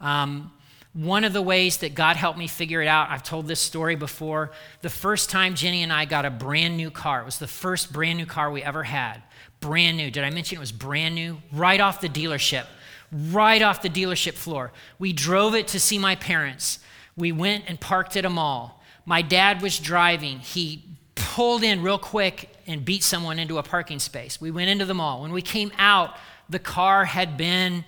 Um, 0.00 0.52
One 0.92 1.22
of 1.22 1.32
the 1.32 1.42
ways 1.42 1.78
that 1.78 1.94
God 1.94 2.16
helped 2.16 2.38
me 2.38 2.48
figure 2.48 2.82
it 2.82 2.88
out, 2.88 3.10
I've 3.10 3.22
told 3.22 3.46
this 3.46 3.60
story 3.60 3.94
before. 3.94 4.50
The 4.82 4.90
first 4.90 5.30
time 5.30 5.54
Jenny 5.54 5.84
and 5.84 5.92
I 5.92 6.04
got 6.04 6.24
a 6.24 6.30
brand 6.30 6.76
new 6.76 6.90
car, 6.90 7.22
it 7.22 7.24
was 7.24 7.38
the 7.38 7.46
first 7.46 7.92
brand 7.92 8.18
new 8.18 8.26
car 8.26 8.50
we 8.50 8.62
ever 8.62 8.82
had. 8.82 9.22
Brand 9.60 9.96
new. 9.96 10.10
Did 10.10 10.24
I 10.24 10.30
mention 10.30 10.56
it 10.56 10.60
was 10.60 10.72
brand 10.72 11.14
new? 11.14 11.38
Right 11.52 11.80
off 11.80 12.00
the 12.00 12.08
dealership, 12.08 12.66
right 13.12 13.62
off 13.62 13.82
the 13.82 13.90
dealership 13.90 14.34
floor. 14.34 14.72
We 14.98 15.12
drove 15.12 15.54
it 15.54 15.68
to 15.68 15.80
see 15.80 15.98
my 15.98 16.16
parents. 16.16 16.80
We 17.16 17.30
went 17.30 17.64
and 17.68 17.80
parked 17.80 18.16
at 18.16 18.24
a 18.24 18.30
mall. 18.30 18.82
My 19.04 19.22
dad 19.22 19.62
was 19.62 19.78
driving. 19.78 20.40
He 20.40 20.84
pulled 21.14 21.62
in 21.62 21.82
real 21.82 21.98
quick 21.98 22.50
and 22.66 22.84
beat 22.84 23.04
someone 23.04 23.38
into 23.38 23.58
a 23.58 23.62
parking 23.62 24.00
space. 24.00 24.40
We 24.40 24.50
went 24.50 24.70
into 24.70 24.86
the 24.86 24.94
mall. 24.94 25.22
When 25.22 25.32
we 25.32 25.42
came 25.42 25.70
out, 25.78 26.16
the 26.48 26.58
car 26.58 27.04
had 27.04 27.36
been 27.36 27.84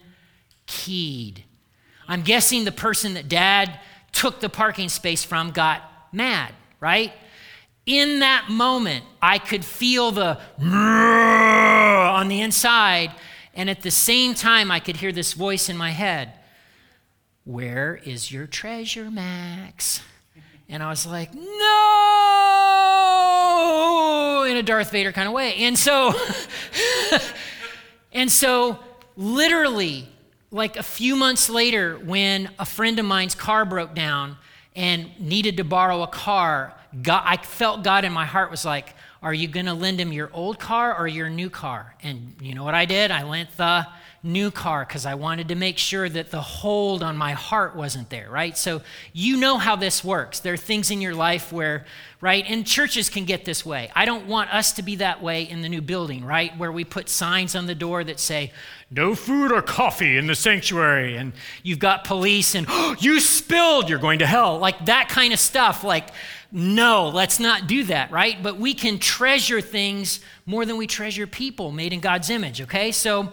keyed. 0.66 1.44
I'm 2.12 2.20
guessing 2.20 2.64
the 2.64 2.72
person 2.72 3.14
that 3.14 3.26
dad 3.30 3.80
took 4.12 4.40
the 4.40 4.50
parking 4.50 4.90
space 4.90 5.24
from 5.24 5.50
got 5.50 5.80
mad, 6.12 6.52
right? 6.78 7.10
In 7.86 8.18
that 8.18 8.50
moment, 8.50 9.06
I 9.22 9.38
could 9.38 9.64
feel 9.64 10.10
the 10.10 10.38
on 10.60 12.28
the 12.28 12.42
inside, 12.42 13.12
and 13.54 13.70
at 13.70 13.80
the 13.80 13.90
same 13.90 14.34
time, 14.34 14.70
I 14.70 14.78
could 14.78 14.98
hear 14.98 15.10
this 15.10 15.32
voice 15.32 15.70
in 15.70 15.78
my 15.78 15.92
head 15.92 16.34
Where 17.44 17.98
is 18.04 18.30
your 18.30 18.46
treasure, 18.46 19.10
Max? 19.10 20.02
And 20.68 20.82
I 20.82 20.90
was 20.90 21.06
like, 21.06 21.32
No, 21.32 21.40
in 24.50 24.58
a 24.58 24.62
Darth 24.62 24.90
Vader 24.90 25.12
kind 25.12 25.28
of 25.28 25.32
way. 25.32 25.54
And 25.64 25.78
so, 25.78 26.12
and 28.12 28.30
so, 28.30 28.78
literally, 29.16 30.11
like 30.52 30.76
a 30.76 30.82
few 30.82 31.16
months 31.16 31.48
later, 31.48 31.96
when 31.96 32.50
a 32.58 32.66
friend 32.66 32.98
of 32.98 33.06
mine's 33.06 33.34
car 33.34 33.64
broke 33.64 33.94
down 33.94 34.36
and 34.76 35.08
needed 35.18 35.56
to 35.56 35.64
borrow 35.64 36.02
a 36.02 36.06
car, 36.06 36.74
God, 37.02 37.22
I 37.24 37.38
felt 37.38 37.82
God 37.82 38.04
in 38.04 38.12
my 38.12 38.26
heart 38.26 38.50
was 38.50 38.64
like, 38.64 38.94
Are 39.22 39.32
you 39.32 39.48
going 39.48 39.66
to 39.66 39.74
lend 39.74 39.98
him 39.98 40.12
your 40.12 40.30
old 40.32 40.58
car 40.58 40.96
or 40.96 41.08
your 41.08 41.30
new 41.30 41.48
car? 41.48 41.94
And 42.02 42.34
you 42.40 42.54
know 42.54 42.64
what 42.64 42.74
I 42.74 42.84
did? 42.84 43.10
I 43.10 43.22
lent 43.22 43.56
the 43.56 43.86
new 44.24 44.52
car 44.52 44.84
because 44.86 45.04
I 45.04 45.14
wanted 45.14 45.48
to 45.48 45.56
make 45.56 45.78
sure 45.78 46.08
that 46.08 46.30
the 46.30 46.40
hold 46.40 47.02
on 47.02 47.16
my 47.16 47.32
heart 47.32 47.74
wasn't 47.74 48.08
there, 48.08 48.30
right? 48.30 48.56
So 48.56 48.82
you 49.12 49.36
know 49.36 49.58
how 49.58 49.74
this 49.74 50.04
works. 50.04 50.38
There 50.38 50.54
are 50.54 50.58
things 50.58 50.92
in 50.92 51.00
your 51.00 51.14
life 51.14 51.52
where, 51.52 51.86
right, 52.20 52.44
and 52.48 52.64
churches 52.64 53.10
can 53.10 53.24
get 53.24 53.44
this 53.44 53.66
way. 53.66 53.90
I 53.96 54.04
don't 54.04 54.28
want 54.28 54.54
us 54.54 54.72
to 54.74 54.82
be 54.82 54.96
that 54.96 55.22
way 55.22 55.42
in 55.42 55.60
the 55.62 55.68
new 55.68 55.80
building, 55.80 56.24
right, 56.24 56.56
where 56.56 56.70
we 56.70 56.84
put 56.84 57.08
signs 57.08 57.56
on 57.56 57.66
the 57.66 57.74
door 57.74 58.04
that 58.04 58.20
say, 58.20 58.52
no 58.92 59.16
food 59.16 59.50
or 59.50 59.60
coffee 59.60 60.16
in 60.16 60.28
the 60.28 60.36
sanctuary, 60.36 61.16
and 61.16 61.32
you've 61.64 61.80
got 61.80 62.04
police 62.04 62.54
and 62.54 62.66
oh, 62.68 62.94
you 63.00 63.18
spilled, 63.18 63.88
you're 63.88 63.98
going 63.98 64.20
to 64.20 64.26
hell, 64.26 64.58
like 64.58 64.86
that 64.86 65.08
kind 65.08 65.32
of 65.32 65.40
stuff. 65.40 65.82
Like, 65.82 66.10
no, 66.52 67.08
let's 67.08 67.40
not 67.40 67.66
do 67.66 67.84
that, 67.84 68.12
right? 68.12 68.40
But 68.40 68.58
we 68.58 68.74
can 68.74 68.98
treasure 68.98 69.60
things 69.60 70.20
more 70.46 70.64
than 70.64 70.76
we 70.76 70.86
treasure 70.86 71.26
people 71.26 71.72
made 71.72 71.92
in 71.92 72.00
God's 72.00 72.30
image, 72.30 72.60
okay? 72.60 72.92
So, 72.92 73.32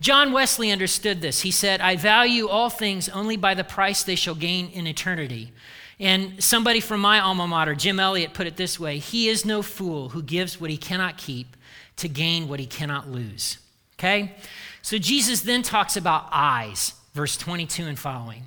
John 0.00 0.32
Wesley 0.32 0.70
understood 0.70 1.20
this. 1.20 1.42
He 1.42 1.50
said, 1.50 1.80
I 1.80 1.96
value 1.96 2.48
all 2.48 2.70
things 2.70 3.08
only 3.08 3.36
by 3.36 3.54
the 3.54 3.64
price 3.64 4.02
they 4.02 4.14
shall 4.14 4.34
gain 4.34 4.68
in 4.70 4.86
eternity. 4.86 5.52
And 5.98 6.42
somebody 6.42 6.80
from 6.80 7.00
my 7.00 7.20
alma 7.20 7.46
mater, 7.46 7.74
Jim 7.74 8.00
Elliot, 8.00 8.32
put 8.32 8.46
it 8.46 8.56
this 8.56 8.80
way 8.80 8.98
He 8.98 9.28
is 9.28 9.44
no 9.44 9.60
fool 9.60 10.10
who 10.10 10.22
gives 10.22 10.60
what 10.60 10.70
he 10.70 10.78
cannot 10.78 11.18
keep 11.18 11.56
to 11.96 12.08
gain 12.08 12.48
what 12.48 12.60
he 12.60 12.66
cannot 12.66 13.10
lose. 13.10 13.58
Okay? 13.98 14.34
So 14.80 14.96
Jesus 14.96 15.42
then 15.42 15.62
talks 15.62 15.96
about 15.96 16.28
eyes, 16.32 16.94
verse 17.12 17.36
22 17.36 17.84
and 17.84 17.98
following. 17.98 18.44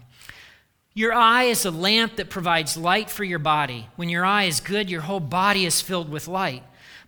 Your 0.95 1.13
eye 1.13 1.43
is 1.43 1.65
a 1.65 1.71
lamp 1.71 2.15
that 2.15 2.31
provides 2.31 2.75
light 2.75 3.09
for 3.09 3.23
your 3.23 3.39
body. 3.39 3.87
When 3.95 4.09
your 4.09 4.25
eye 4.25 4.45
is 4.45 4.59
good, 4.59 4.89
your 4.89 5.01
whole 5.01 5.19
body 5.19 5.65
is 5.65 5.81
filled 5.81 6.09
with 6.09 6.27
light. 6.27 6.63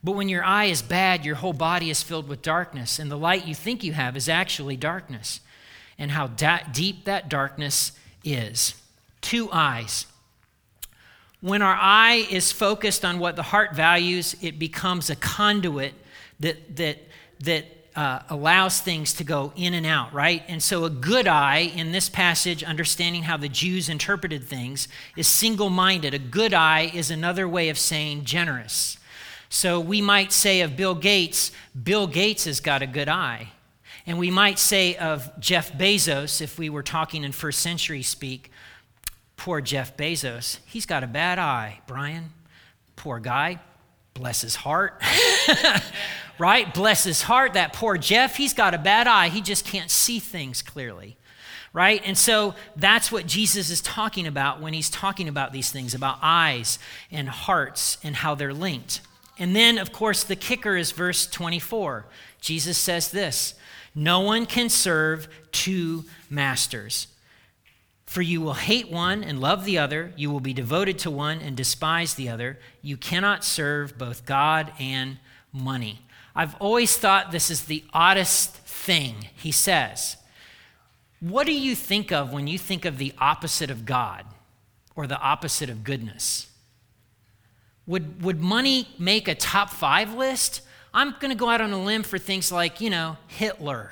But 0.05 0.11
when 0.11 0.29
your 0.29 0.43
eye 0.43 0.65
is 0.65 0.83
bad, 0.83 1.25
your 1.25 1.33
whole 1.33 1.51
body 1.51 1.89
is 1.89 2.03
filled 2.03 2.27
with 2.27 2.43
darkness, 2.43 2.99
and 2.99 3.09
the 3.09 3.17
light 3.17 3.47
you 3.47 3.55
think 3.55 3.83
you 3.83 3.93
have 3.93 4.15
is 4.15 4.29
actually 4.29 4.77
darkness. 4.77 5.39
And 5.97 6.11
how 6.11 6.27
da- 6.27 6.59
deep 6.71 7.05
that 7.05 7.27
darkness 7.27 7.91
is. 8.23 8.75
Two 9.21 9.49
eyes. 9.51 10.05
When 11.41 11.63
our 11.63 11.75
eye 11.75 12.27
is 12.29 12.51
focused 12.51 13.03
on 13.03 13.17
what 13.17 13.35
the 13.35 13.41
heart 13.41 13.73
values, 13.73 14.35
it 14.43 14.59
becomes 14.59 15.09
a 15.09 15.15
conduit 15.15 15.95
that, 16.39 16.75
that, 16.75 16.99
that 17.39 17.65
uh, 17.95 18.19
allows 18.29 18.81
things 18.81 19.11
to 19.13 19.23
go 19.23 19.53
in 19.55 19.73
and 19.73 19.87
out, 19.87 20.13
right? 20.13 20.43
And 20.47 20.61
so, 20.61 20.85
a 20.85 20.89
good 20.91 21.27
eye 21.27 21.71
in 21.75 21.93
this 21.93 22.09
passage, 22.09 22.63
understanding 22.63 23.23
how 23.23 23.37
the 23.37 23.49
Jews 23.49 23.89
interpreted 23.89 24.43
things, 24.43 24.87
is 25.17 25.27
single 25.27 25.71
minded. 25.71 26.13
A 26.13 26.19
good 26.19 26.53
eye 26.53 26.91
is 26.93 27.09
another 27.09 27.47
way 27.47 27.69
of 27.69 27.79
saying 27.79 28.25
generous. 28.25 28.99
So 29.49 29.79
we 29.79 30.01
might 30.01 30.31
say 30.31 30.61
of 30.61 30.75
Bill 30.75 30.95
Gates, 30.95 31.51
Bill 31.81 32.07
Gates 32.07 32.45
has 32.45 32.59
got 32.59 32.81
a 32.81 32.87
good 32.87 33.09
eye. 33.09 33.49
And 34.07 34.19
we 34.19 34.29
might 34.29 34.59
say 34.59 34.95
of 34.95 35.31
Jeff 35.39 35.73
Bezos, 35.73 36.41
if 36.41 36.59
we 36.59 36.69
were 36.69 36.83
talking 36.83 37.23
in 37.23 37.31
first 37.31 37.59
century 37.59 38.03
speak, 38.03 38.51
poor 39.35 39.61
Jeff 39.61 39.97
Bezos, 39.97 40.59
he's 40.65 40.85
got 40.85 41.03
a 41.03 41.07
bad 41.07 41.39
eye, 41.39 41.79
Brian. 41.87 42.31
Poor 42.95 43.19
guy, 43.19 43.59
bless 44.13 44.41
his 44.41 44.55
heart. 44.55 45.01
right? 46.39 46.71
Bless 46.73 47.03
his 47.03 47.23
heart. 47.23 47.53
That 47.53 47.73
poor 47.73 47.97
Jeff, 47.97 48.35
he's 48.35 48.53
got 48.53 48.73
a 48.73 48.77
bad 48.77 49.07
eye. 49.07 49.29
He 49.29 49.41
just 49.41 49.65
can't 49.65 49.89
see 49.89 50.19
things 50.19 50.61
clearly. 50.61 51.17
Right? 51.73 52.01
And 52.05 52.17
so 52.17 52.55
that's 52.77 53.11
what 53.11 53.25
Jesus 53.25 53.69
is 53.69 53.81
talking 53.81 54.27
about 54.27 54.61
when 54.61 54.73
he's 54.73 54.89
talking 54.89 55.27
about 55.27 55.51
these 55.51 55.71
things 55.71 55.93
about 55.93 56.19
eyes 56.21 56.79
and 57.11 57.27
hearts 57.27 57.97
and 58.01 58.15
how 58.15 58.33
they're 58.33 58.53
linked. 58.53 59.01
And 59.37 59.55
then, 59.55 59.77
of 59.77 59.91
course, 59.91 60.23
the 60.23 60.35
kicker 60.35 60.77
is 60.77 60.91
verse 60.91 61.27
24. 61.27 62.05
Jesus 62.41 62.77
says 62.77 63.11
this 63.11 63.55
No 63.93 64.21
one 64.21 64.45
can 64.45 64.69
serve 64.69 65.27
two 65.51 66.05
masters. 66.29 67.07
For 68.05 68.21
you 68.21 68.39
will 68.39 68.53
hate 68.53 68.91
one 68.91 69.23
and 69.23 69.41
love 69.41 69.65
the 69.65 69.77
other. 69.77 70.13
You 70.15 70.31
will 70.31 70.39
be 70.39 70.53
devoted 70.53 70.99
to 70.99 71.11
one 71.11 71.41
and 71.41 71.57
despise 71.57 72.13
the 72.13 72.29
other. 72.29 72.59
You 72.81 72.97
cannot 72.97 73.43
serve 73.43 73.97
both 73.97 74.25
God 74.25 74.71
and 74.79 75.17
money. 75.51 76.01
I've 76.35 76.55
always 76.61 76.95
thought 76.97 77.31
this 77.31 77.49
is 77.49 77.65
the 77.65 77.83
oddest 77.93 78.55
thing 78.55 79.29
he 79.35 79.51
says. 79.51 80.17
What 81.19 81.47
do 81.47 81.53
you 81.53 81.75
think 81.75 82.11
of 82.11 82.31
when 82.31 82.45
you 82.45 82.59
think 82.59 82.85
of 82.85 82.97
the 82.97 83.13
opposite 83.17 83.71
of 83.71 83.85
God 83.85 84.25
or 84.95 85.07
the 85.07 85.19
opposite 85.19 85.69
of 85.69 85.83
goodness? 85.83 86.47
Would, 87.87 88.23
would 88.23 88.41
money 88.41 88.87
make 88.97 89.27
a 89.27 89.35
top 89.35 89.69
five 89.69 90.13
list? 90.13 90.61
I'm 90.93 91.11
going 91.19 91.29
to 91.29 91.35
go 91.35 91.49
out 91.49 91.61
on 91.61 91.71
a 91.71 91.83
limb 91.83 92.03
for 92.03 92.17
things 92.17 92.51
like, 92.51 92.81
you 92.81 92.89
know, 92.89 93.17
Hitler. 93.27 93.91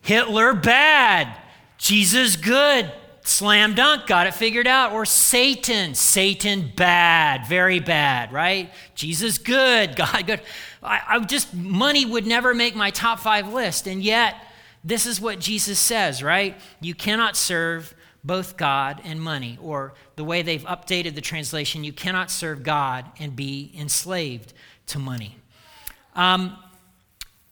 Hitler, 0.00 0.54
bad. 0.54 1.36
Jesus, 1.76 2.36
good. 2.36 2.90
Slam 3.22 3.74
dunk, 3.74 4.06
got 4.06 4.26
it 4.26 4.32
figured 4.32 4.66
out. 4.66 4.92
Or 4.92 5.04
Satan. 5.04 5.94
Satan, 5.94 6.72
bad. 6.74 7.46
Very 7.46 7.78
bad, 7.78 8.32
right? 8.32 8.72
Jesus, 8.94 9.36
good. 9.36 9.94
God, 9.96 10.26
good. 10.26 10.40
I, 10.82 11.00
I 11.06 11.18
just, 11.20 11.52
money 11.54 12.06
would 12.06 12.26
never 12.26 12.54
make 12.54 12.74
my 12.74 12.90
top 12.90 13.20
five 13.20 13.52
list. 13.52 13.86
And 13.86 14.02
yet, 14.02 14.34
this 14.82 15.04
is 15.04 15.20
what 15.20 15.38
Jesus 15.38 15.78
says, 15.78 16.22
right? 16.22 16.58
You 16.80 16.94
cannot 16.94 17.36
serve 17.36 17.94
both 18.24 18.56
God 18.56 19.00
and 19.04 19.20
money, 19.20 19.58
or 19.62 19.94
the 20.16 20.24
way 20.24 20.42
they've 20.42 20.64
updated 20.64 21.14
the 21.14 21.20
translation, 21.20 21.84
you 21.84 21.92
cannot 21.92 22.30
serve 22.30 22.62
God 22.62 23.06
and 23.18 23.34
be 23.34 23.72
enslaved 23.76 24.52
to 24.86 24.98
money. 24.98 25.36
Um, 26.14 26.56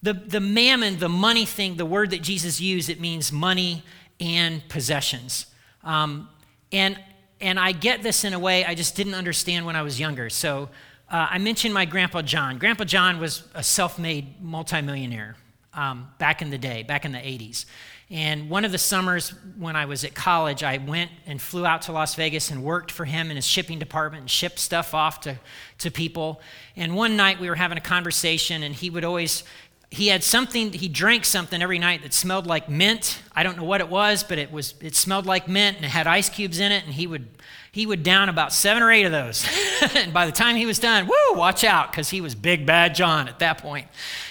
the, 0.02 0.12
the 0.12 0.40
mammon, 0.40 0.99
the 0.99 1.08
money 1.08 1.44
thing, 1.44 1.76
the 1.76 1.87
word 1.87 2.11
that 2.11 2.23
Jesus 2.23 2.61
used, 2.61 2.90
it 2.90 3.00
means 3.00 3.32
money 3.32 3.82
and 4.20 4.66
possessions. 4.68 5.46
Um, 5.82 6.28
and, 6.73 6.99
and 7.40 7.58
I 7.58 7.73
get 7.73 8.02
this 8.02 8.25
in 8.25 8.32
a 8.32 8.38
way 8.38 8.64
I 8.64 8.75
just 8.75 8.96
didn't 8.96 9.14
understand 9.14 9.66
when 9.66 9.76
I 9.76 9.82
was 9.82 9.99
younger. 9.99 10.30
So 10.30 10.68
uh, 11.11 11.28
I 11.30 11.38
mentioned 11.38 11.73
my 11.73 11.85
grandpa 11.85 12.23
John. 12.23 12.58
Grandpa 12.58 12.85
John 12.85 13.20
was 13.20 13.44
a 13.54 13.62
self 13.62 13.99
made 13.99 14.42
multimillionaire 14.42 15.37
um, 15.75 16.08
back 16.18 16.42
in 16.42 16.50
the 16.50 16.58
day, 16.58 16.82
back 16.82 17.04
in 17.04 17.12
the 17.12 17.18
80s. 17.18 17.66
And 18.08 18.48
one 18.48 18.64
of 18.64 18.70
the 18.70 18.78
summers 18.78 19.30
when 19.58 19.75
I 19.75 19.86
was 19.86 20.04
at 20.04 20.14
college, 20.14 20.62
I 20.62 20.78
went 20.78 21.10
and 21.26 21.42
flew 21.42 21.66
out 21.66 21.82
to 21.82 21.92
Las 21.92 22.14
Vegas 22.14 22.52
and 22.52 22.62
worked 22.62 22.92
for 22.92 23.04
him 23.04 23.30
in 23.30 23.36
his 23.36 23.46
shipping 23.46 23.80
department 23.80 24.20
and 24.20 24.30
shipped 24.30 24.60
stuff 24.60 24.94
off 24.94 25.20
to, 25.22 25.40
to 25.78 25.90
people. 25.90 26.40
And 26.76 26.94
one 26.94 27.16
night 27.16 27.40
we 27.40 27.48
were 27.48 27.56
having 27.56 27.78
a 27.78 27.80
conversation, 27.80 28.62
and 28.62 28.76
he 28.76 28.90
would 28.90 29.02
always, 29.02 29.42
he 29.90 30.06
had 30.06 30.22
something, 30.22 30.72
he 30.72 30.86
drank 30.86 31.25
something 31.25 31.60
every 31.60 31.80
night 31.80 32.02
that 32.02 32.14
smelled 32.14 32.46
like 32.46 32.68
mint. 32.68 33.20
I 33.34 33.42
don't 33.42 33.56
know 33.56 33.64
what 33.64 33.80
it 33.80 33.88
was, 33.88 34.22
but 34.22 34.38
it 34.38 34.52
was, 34.52 34.75
it 34.80 34.94
smelled 34.94 35.26
like 35.26 35.48
mint 35.48 35.76
and 35.76 35.84
it 35.84 35.88
had 35.88 36.06
ice 36.06 36.28
cubes 36.28 36.60
in 36.60 36.70
it, 36.70 36.84
and 36.84 36.94
he 36.94 37.08
would, 37.08 37.26
he 37.72 37.86
would 37.86 38.04
down 38.04 38.28
about 38.28 38.52
seven 38.52 38.84
or 38.84 38.92
eight 38.92 39.04
of 39.04 39.10
those. 39.10 39.44
and 39.96 40.14
by 40.14 40.26
the 40.26 40.32
time 40.32 40.54
he 40.54 40.64
was 40.64 40.78
done, 40.78 41.08
woo, 41.08 41.36
watch 41.36 41.64
out, 41.64 41.90
because 41.90 42.10
he 42.10 42.20
was 42.20 42.36
big 42.36 42.66
bad 42.66 42.94
John 42.94 43.26
at 43.26 43.40
that 43.40 43.58
point. 43.58 43.88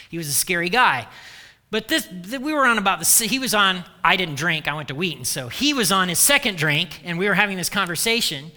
He 0.10 0.17
was 0.17 0.29
a 0.29 0.34
scary 0.34 0.70
guy. 0.70 1.10
But 1.75 1.89
this, 1.89 2.08
we 2.39 2.53
were 2.53 2.65
on 2.65 2.77
about 2.77 3.01
the, 3.01 3.27
he 3.27 3.38
was 3.38 3.53
on, 3.53 3.84
I 4.01 4.15
didn't 4.15 4.36
drink, 4.36 4.65
I 4.65 4.74
went 4.74 4.88
to 4.88 4.96
Wheaton. 4.96 5.25
So 5.25 5.50
he 5.50 5.74
was 5.74 5.91
on 5.91 6.08
his 6.08 6.20
second 6.20 6.58
drink, 6.58 7.01
and 7.03 7.20
we 7.20 7.27
were 7.27 7.34
having 7.34 7.58
this 7.58 7.67
conversation. 7.67 8.53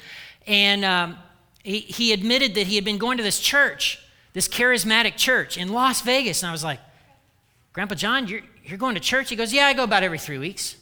And 0.47 0.85
um, 0.85 1.19
he, 1.65 1.81
he 1.81 2.13
admitted 2.13 2.55
that 2.55 2.69
he 2.69 2.77
had 2.77 2.85
been 2.85 2.97
going 2.97 3.17
to 3.17 3.25
this 3.25 3.41
church, 3.41 3.99
this 4.35 4.47
charismatic 4.47 5.17
church 5.17 5.59
in 5.59 5.73
Las 5.73 6.01
Vegas. 6.03 6.45
And 6.45 6.49
I 6.49 6.53
was 6.53 6.63
like, 6.63 6.79
Grandpa 7.73 7.97
John, 7.97 8.29
you're, 8.29 8.43
you're 8.65 8.79
going 8.79 8.95
to 8.95 9.01
church? 9.01 9.31
He 9.31 9.35
goes, 9.35 9.53
Yeah, 9.53 9.67
I 9.67 9.73
go 9.73 9.83
about 9.83 10.05
every 10.05 10.21
three 10.21 10.39
weeks. 10.39 10.77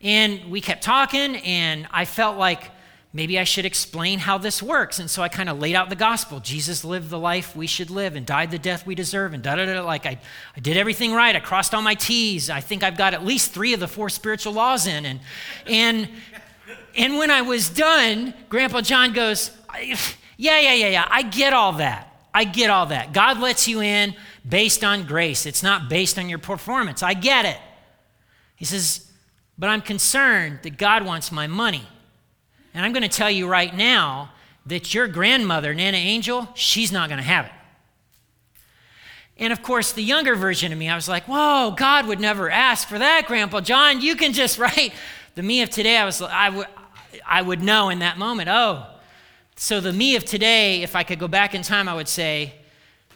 And 0.00 0.50
we 0.50 0.60
kept 0.60 0.82
talking, 0.82 1.36
and 1.36 1.86
I 1.92 2.06
felt 2.06 2.38
like, 2.38 2.72
maybe 3.12 3.38
I 3.38 3.44
should 3.44 3.64
explain 3.64 4.18
how 4.18 4.38
this 4.38 4.62
works. 4.62 4.98
And 4.98 5.10
so 5.10 5.22
I 5.22 5.28
kind 5.28 5.48
of 5.48 5.58
laid 5.58 5.74
out 5.74 5.88
the 5.88 5.96
gospel. 5.96 6.40
Jesus 6.40 6.84
lived 6.84 7.10
the 7.10 7.18
life 7.18 7.56
we 7.56 7.66
should 7.66 7.90
live 7.90 8.16
and 8.16 8.26
died 8.26 8.50
the 8.50 8.58
death 8.58 8.86
we 8.86 8.94
deserve 8.94 9.32
and 9.32 9.42
da 9.42 9.56
da 9.56 9.64
da. 9.64 9.82
Like 9.82 10.06
I, 10.06 10.20
I 10.56 10.60
did 10.60 10.76
everything 10.76 11.12
right. 11.12 11.34
I 11.34 11.40
crossed 11.40 11.74
all 11.74 11.82
my 11.82 11.94
T's. 11.94 12.50
I 12.50 12.60
think 12.60 12.82
I've 12.82 12.96
got 12.96 13.14
at 13.14 13.24
least 13.24 13.52
three 13.52 13.72
of 13.72 13.80
the 13.80 13.88
four 13.88 14.08
spiritual 14.10 14.52
laws 14.52 14.86
in. 14.86 15.06
And, 15.06 15.20
and, 15.66 16.08
and 16.96 17.16
when 17.16 17.30
I 17.30 17.42
was 17.42 17.70
done, 17.70 18.34
Grandpa 18.48 18.82
John 18.82 19.12
goes, 19.12 19.50
Yeah, 20.36 20.60
yeah, 20.60 20.74
yeah, 20.74 20.88
yeah. 20.88 21.08
I 21.10 21.22
get 21.22 21.52
all 21.52 21.72
that. 21.74 22.04
I 22.34 22.44
get 22.44 22.70
all 22.70 22.86
that. 22.86 23.12
God 23.12 23.40
lets 23.40 23.66
you 23.66 23.80
in 23.80 24.14
based 24.46 24.84
on 24.84 25.04
grace, 25.06 25.46
it's 25.46 25.62
not 25.62 25.88
based 25.88 26.18
on 26.18 26.28
your 26.28 26.38
performance. 26.38 27.02
I 27.02 27.14
get 27.14 27.46
it. 27.46 27.58
He 28.54 28.64
says, 28.66 29.10
But 29.58 29.70
I'm 29.70 29.80
concerned 29.80 30.60
that 30.62 30.76
God 30.76 31.04
wants 31.04 31.32
my 31.32 31.46
money. 31.46 31.88
And 32.74 32.84
I'm 32.84 32.92
going 32.92 33.02
to 33.02 33.08
tell 33.08 33.30
you 33.30 33.48
right 33.48 33.74
now 33.74 34.30
that 34.66 34.94
your 34.94 35.08
grandmother, 35.08 35.74
Nana 35.74 35.96
Angel, 35.96 36.48
she's 36.54 36.92
not 36.92 37.08
going 37.08 37.18
to 37.18 37.24
have 37.24 37.46
it. 37.46 37.52
And 39.38 39.52
of 39.52 39.62
course, 39.62 39.92
the 39.92 40.02
younger 40.02 40.34
version 40.34 40.72
of 40.72 40.78
me, 40.78 40.88
I 40.88 40.96
was 40.96 41.08
like, 41.08 41.24
whoa, 41.24 41.74
God 41.76 42.06
would 42.06 42.20
never 42.20 42.50
ask 42.50 42.88
for 42.88 42.98
that, 42.98 43.26
Grandpa 43.26 43.60
John. 43.60 44.00
You 44.00 44.16
can 44.16 44.32
just 44.32 44.58
write. 44.58 44.92
The 45.34 45.42
me 45.42 45.62
of 45.62 45.70
today, 45.70 45.96
I, 45.96 46.04
was, 46.04 46.20
I, 46.20 46.46
w- 46.46 46.66
I 47.24 47.40
would 47.42 47.62
know 47.62 47.90
in 47.90 48.00
that 48.00 48.18
moment, 48.18 48.48
oh. 48.48 48.86
So 49.54 49.80
the 49.80 49.92
me 49.92 50.16
of 50.16 50.24
today, 50.24 50.82
if 50.82 50.96
I 50.96 51.04
could 51.04 51.18
go 51.18 51.28
back 51.28 51.54
in 51.54 51.62
time, 51.62 51.88
I 51.88 51.94
would 51.94 52.08
say, 52.08 52.54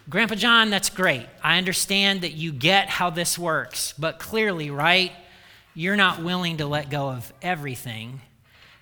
Grandpa 0.09 0.35
John, 0.35 0.71
that's 0.71 0.91
great. 0.91 1.27
I 1.43 1.59
understand 1.59 2.23
that 2.23 2.33
you 2.33 2.53
get 2.53 2.89
how 2.89 3.11
this 3.11 3.39
works, 3.39 3.95
but 3.99 4.19
clearly, 4.19 4.71
right, 4.71 5.13
you're 5.75 5.97
not 5.97 6.23
willing 6.23 6.57
to 6.59 6.67
let 6.67 6.91
go 6.91 7.11
of 7.11 7.33
everything 7.43 8.21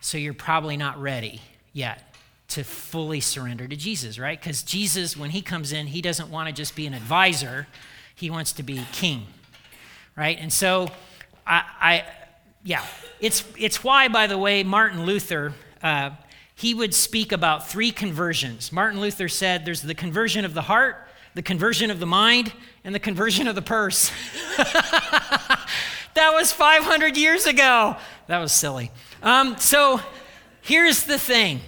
so 0.01 0.19
you're 0.19 0.35
probably 0.35 0.77
not 0.77 1.01
ready 1.01 1.43
yet 1.73 2.15
to 2.49 2.65
fully 2.65 3.21
surrender 3.21 3.69
to 3.69 3.77
Jesus, 3.77 4.19
right? 4.19 4.39
Because 4.39 4.63
Jesus, 4.63 5.17
when 5.17 5.31
he 5.31 5.41
comes 5.41 5.73
in, 5.73 5.87
he 5.87 6.03
doesn't 6.03 6.31
want 6.31 6.49
to 6.49 6.55
just 6.55 6.75
be 6.75 6.87
an 6.87 6.95
advisor, 6.95 7.67
he 8.15 8.29
wants 8.29 8.53
to 8.55 8.63
be 8.63 8.85
king, 8.93 9.27
right? 10.17 10.37
And 10.41 10.53
so, 10.53 10.89
I, 11.47 11.65
I 11.81 12.05
yeah, 12.65 12.85
it's, 13.21 13.45
it's 13.57 13.85
why, 13.85 14.09
by 14.09 14.27
the 14.27 14.37
way, 14.37 14.63
Martin 14.63 15.05
Luther. 15.05 15.55
Uh, 15.83 16.11
he 16.61 16.75
would 16.75 16.93
speak 16.93 17.33
about 17.33 17.71
three 17.71 17.91
conversions. 17.91 18.71
Martin 18.71 19.01
Luther 19.01 19.29
said 19.29 19.65
there's 19.65 19.81
the 19.81 19.95
conversion 19.95 20.45
of 20.45 20.53
the 20.53 20.61
heart, 20.61 21.09
the 21.35 21.41
conversion 21.41 21.91
of 21.91 22.01
the 22.01 22.07
mind, 22.07 22.53
and 22.85 22.95
the 22.95 22.99
conversion 22.99 23.49
of 23.49 23.55
the 23.55 23.63
purse. 23.63 24.13
that 24.59 26.33
was 26.35 26.53
500 26.53 27.17
years 27.17 27.47
ago. 27.47 27.97
That 28.27 28.41
was 28.41 28.53
silly. 28.53 28.91
Um, 29.23 29.59
so 29.59 30.01
here's 30.63 31.05
the 31.05 31.19
thing 31.19 31.61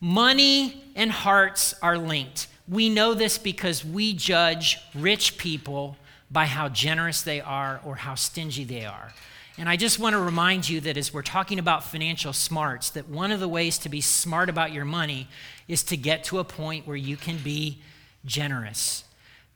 money 0.00 0.84
and 0.94 1.10
hearts 1.10 1.74
are 1.82 1.98
linked. 1.98 2.46
We 2.68 2.88
know 2.88 3.14
this 3.14 3.38
because 3.38 3.84
we 3.84 4.12
judge 4.14 4.78
rich 4.94 5.38
people 5.38 5.96
by 6.30 6.46
how 6.46 6.68
generous 6.68 7.22
they 7.22 7.40
are 7.40 7.80
or 7.84 7.96
how 7.96 8.14
stingy 8.14 8.64
they 8.64 8.84
are. 8.84 9.12
And 9.58 9.68
I 9.68 9.76
just 9.76 9.98
want 9.98 10.14
to 10.14 10.20
remind 10.20 10.68
you 10.68 10.80
that 10.82 10.96
as 10.96 11.12
we're 11.12 11.22
talking 11.22 11.58
about 11.58 11.82
financial 11.82 12.32
smarts, 12.32 12.90
that 12.90 13.08
one 13.08 13.32
of 13.32 13.40
the 13.40 13.48
ways 13.48 13.78
to 13.78 13.88
be 13.88 14.00
smart 14.00 14.48
about 14.48 14.72
your 14.72 14.84
money 14.84 15.28
is 15.66 15.82
to 15.84 15.96
get 15.96 16.24
to 16.24 16.38
a 16.38 16.44
point 16.44 16.86
where 16.86 16.96
you 16.96 17.16
can 17.16 17.38
be 17.38 17.78
generous. 18.24 19.04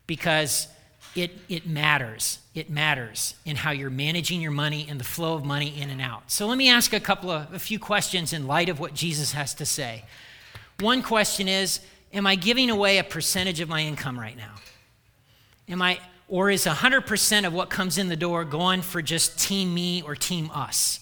Because 0.07 0.69
it, 1.15 1.39
it 1.49 1.67
matters. 1.67 2.39
It 2.55 2.71
matters 2.71 3.35
in 3.45 3.57
how 3.57 3.71
you're 3.71 3.91
managing 3.91 4.41
your 4.41 4.51
money 4.51 4.87
and 4.89 5.01
the 5.01 5.05
flow 5.05 5.35
of 5.35 5.45
money 5.45 5.81
in 5.81 5.91
and 5.91 6.01
out. 6.01 6.31
So 6.31 6.47
let 6.47 6.57
me 6.57 6.69
ask 6.69 6.93
a 6.93 7.01
couple 7.01 7.31
of 7.31 7.53
a 7.53 7.59
few 7.59 7.79
questions 7.79 8.33
in 8.33 8.47
light 8.47 8.69
of 8.69 8.79
what 8.79 8.95
Jesus 8.95 9.33
has 9.33 9.55
to 9.55 9.67
say. 9.67 10.05
One 10.79 11.03
question 11.03 11.49
is 11.49 11.81
Am 12.13 12.27
I 12.27 12.35
giving 12.35 12.71
away 12.71 12.99
a 12.99 13.05
percentage 13.05 13.61
of 13.61 13.69
my 13.69 13.83
income 13.83 14.19
right 14.19 14.37
now? 14.37 14.55
Am 15.69 15.81
I, 15.81 16.01
or 16.29 16.51
is 16.51 16.67
100% 16.67 17.47
of 17.47 17.53
what 17.53 17.71
comes 17.71 17.99
in 17.99 18.09
the 18.09 18.17
door 18.17 18.45
going 18.45 18.83
for 18.83 19.01
just 19.01 19.39
team 19.39 19.73
me 19.73 20.03
or 20.03 20.17
team 20.17 20.51
us? 20.53 20.99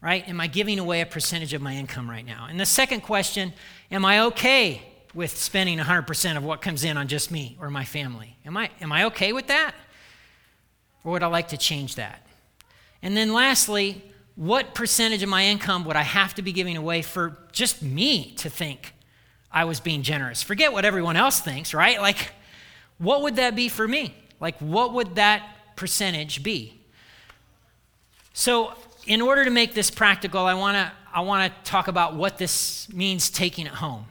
Right? 0.00 0.28
Am 0.28 0.40
I 0.40 0.48
giving 0.48 0.78
away 0.78 1.00
a 1.00 1.06
percentage 1.06 1.52
of 1.52 1.62
my 1.62 1.74
income 1.74 2.10
right 2.10 2.26
now? 2.26 2.46
And 2.48 2.58
the 2.58 2.66
second 2.66 3.02
question 3.02 3.52
Am 3.90 4.04
I 4.04 4.20
okay 4.20 4.82
with 5.14 5.36
spending 5.36 5.78
100% 5.78 6.36
of 6.36 6.44
what 6.44 6.62
comes 6.62 6.84
in 6.84 6.96
on 6.96 7.08
just 7.08 7.30
me 7.30 7.56
or 7.60 7.70
my 7.70 7.84
family? 7.84 8.36
Am 8.46 8.56
I, 8.56 8.70
am 8.80 8.92
I 8.92 9.04
okay 9.04 9.32
with 9.32 9.48
that? 9.48 9.74
Or 11.04 11.12
would 11.12 11.22
I 11.22 11.26
like 11.26 11.48
to 11.48 11.56
change 11.56 11.96
that? 11.96 12.26
And 13.02 13.16
then 13.16 13.32
lastly, 13.32 14.02
what 14.36 14.74
percentage 14.74 15.22
of 15.22 15.28
my 15.28 15.44
income 15.44 15.84
would 15.84 15.96
I 15.96 16.02
have 16.02 16.34
to 16.34 16.42
be 16.42 16.52
giving 16.52 16.76
away 16.76 17.02
for 17.02 17.36
just 17.52 17.82
me 17.82 18.32
to 18.36 18.50
think 18.50 18.94
I 19.50 19.64
was 19.64 19.80
being 19.80 20.02
generous? 20.02 20.42
Forget 20.42 20.72
what 20.72 20.84
everyone 20.84 21.16
else 21.16 21.40
thinks, 21.40 21.74
right? 21.74 22.00
Like, 22.00 22.32
what 22.98 23.22
would 23.22 23.36
that 23.36 23.56
be 23.56 23.68
for 23.68 23.88
me? 23.88 24.14
Like, 24.40 24.58
what 24.58 24.92
would 24.92 25.16
that 25.16 25.42
percentage 25.76 26.42
be? 26.42 26.80
So, 28.32 28.74
in 29.06 29.20
order 29.20 29.44
to 29.44 29.50
make 29.50 29.74
this 29.74 29.90
practical, 29.90 30.44
I 30.44 30.54
want 30.54 30.76
to 30.76 30.92
I 31.12 31.22
want 31.22 31.52
to 31.52 31.70
talk 31.70 31.88
about 31.88 32.14
what 32.14 32.38
this 32.38 32.88
means 32.92 33.30
taking 33.30 33.66
it 33.66 33.72
home. 33.72 34.04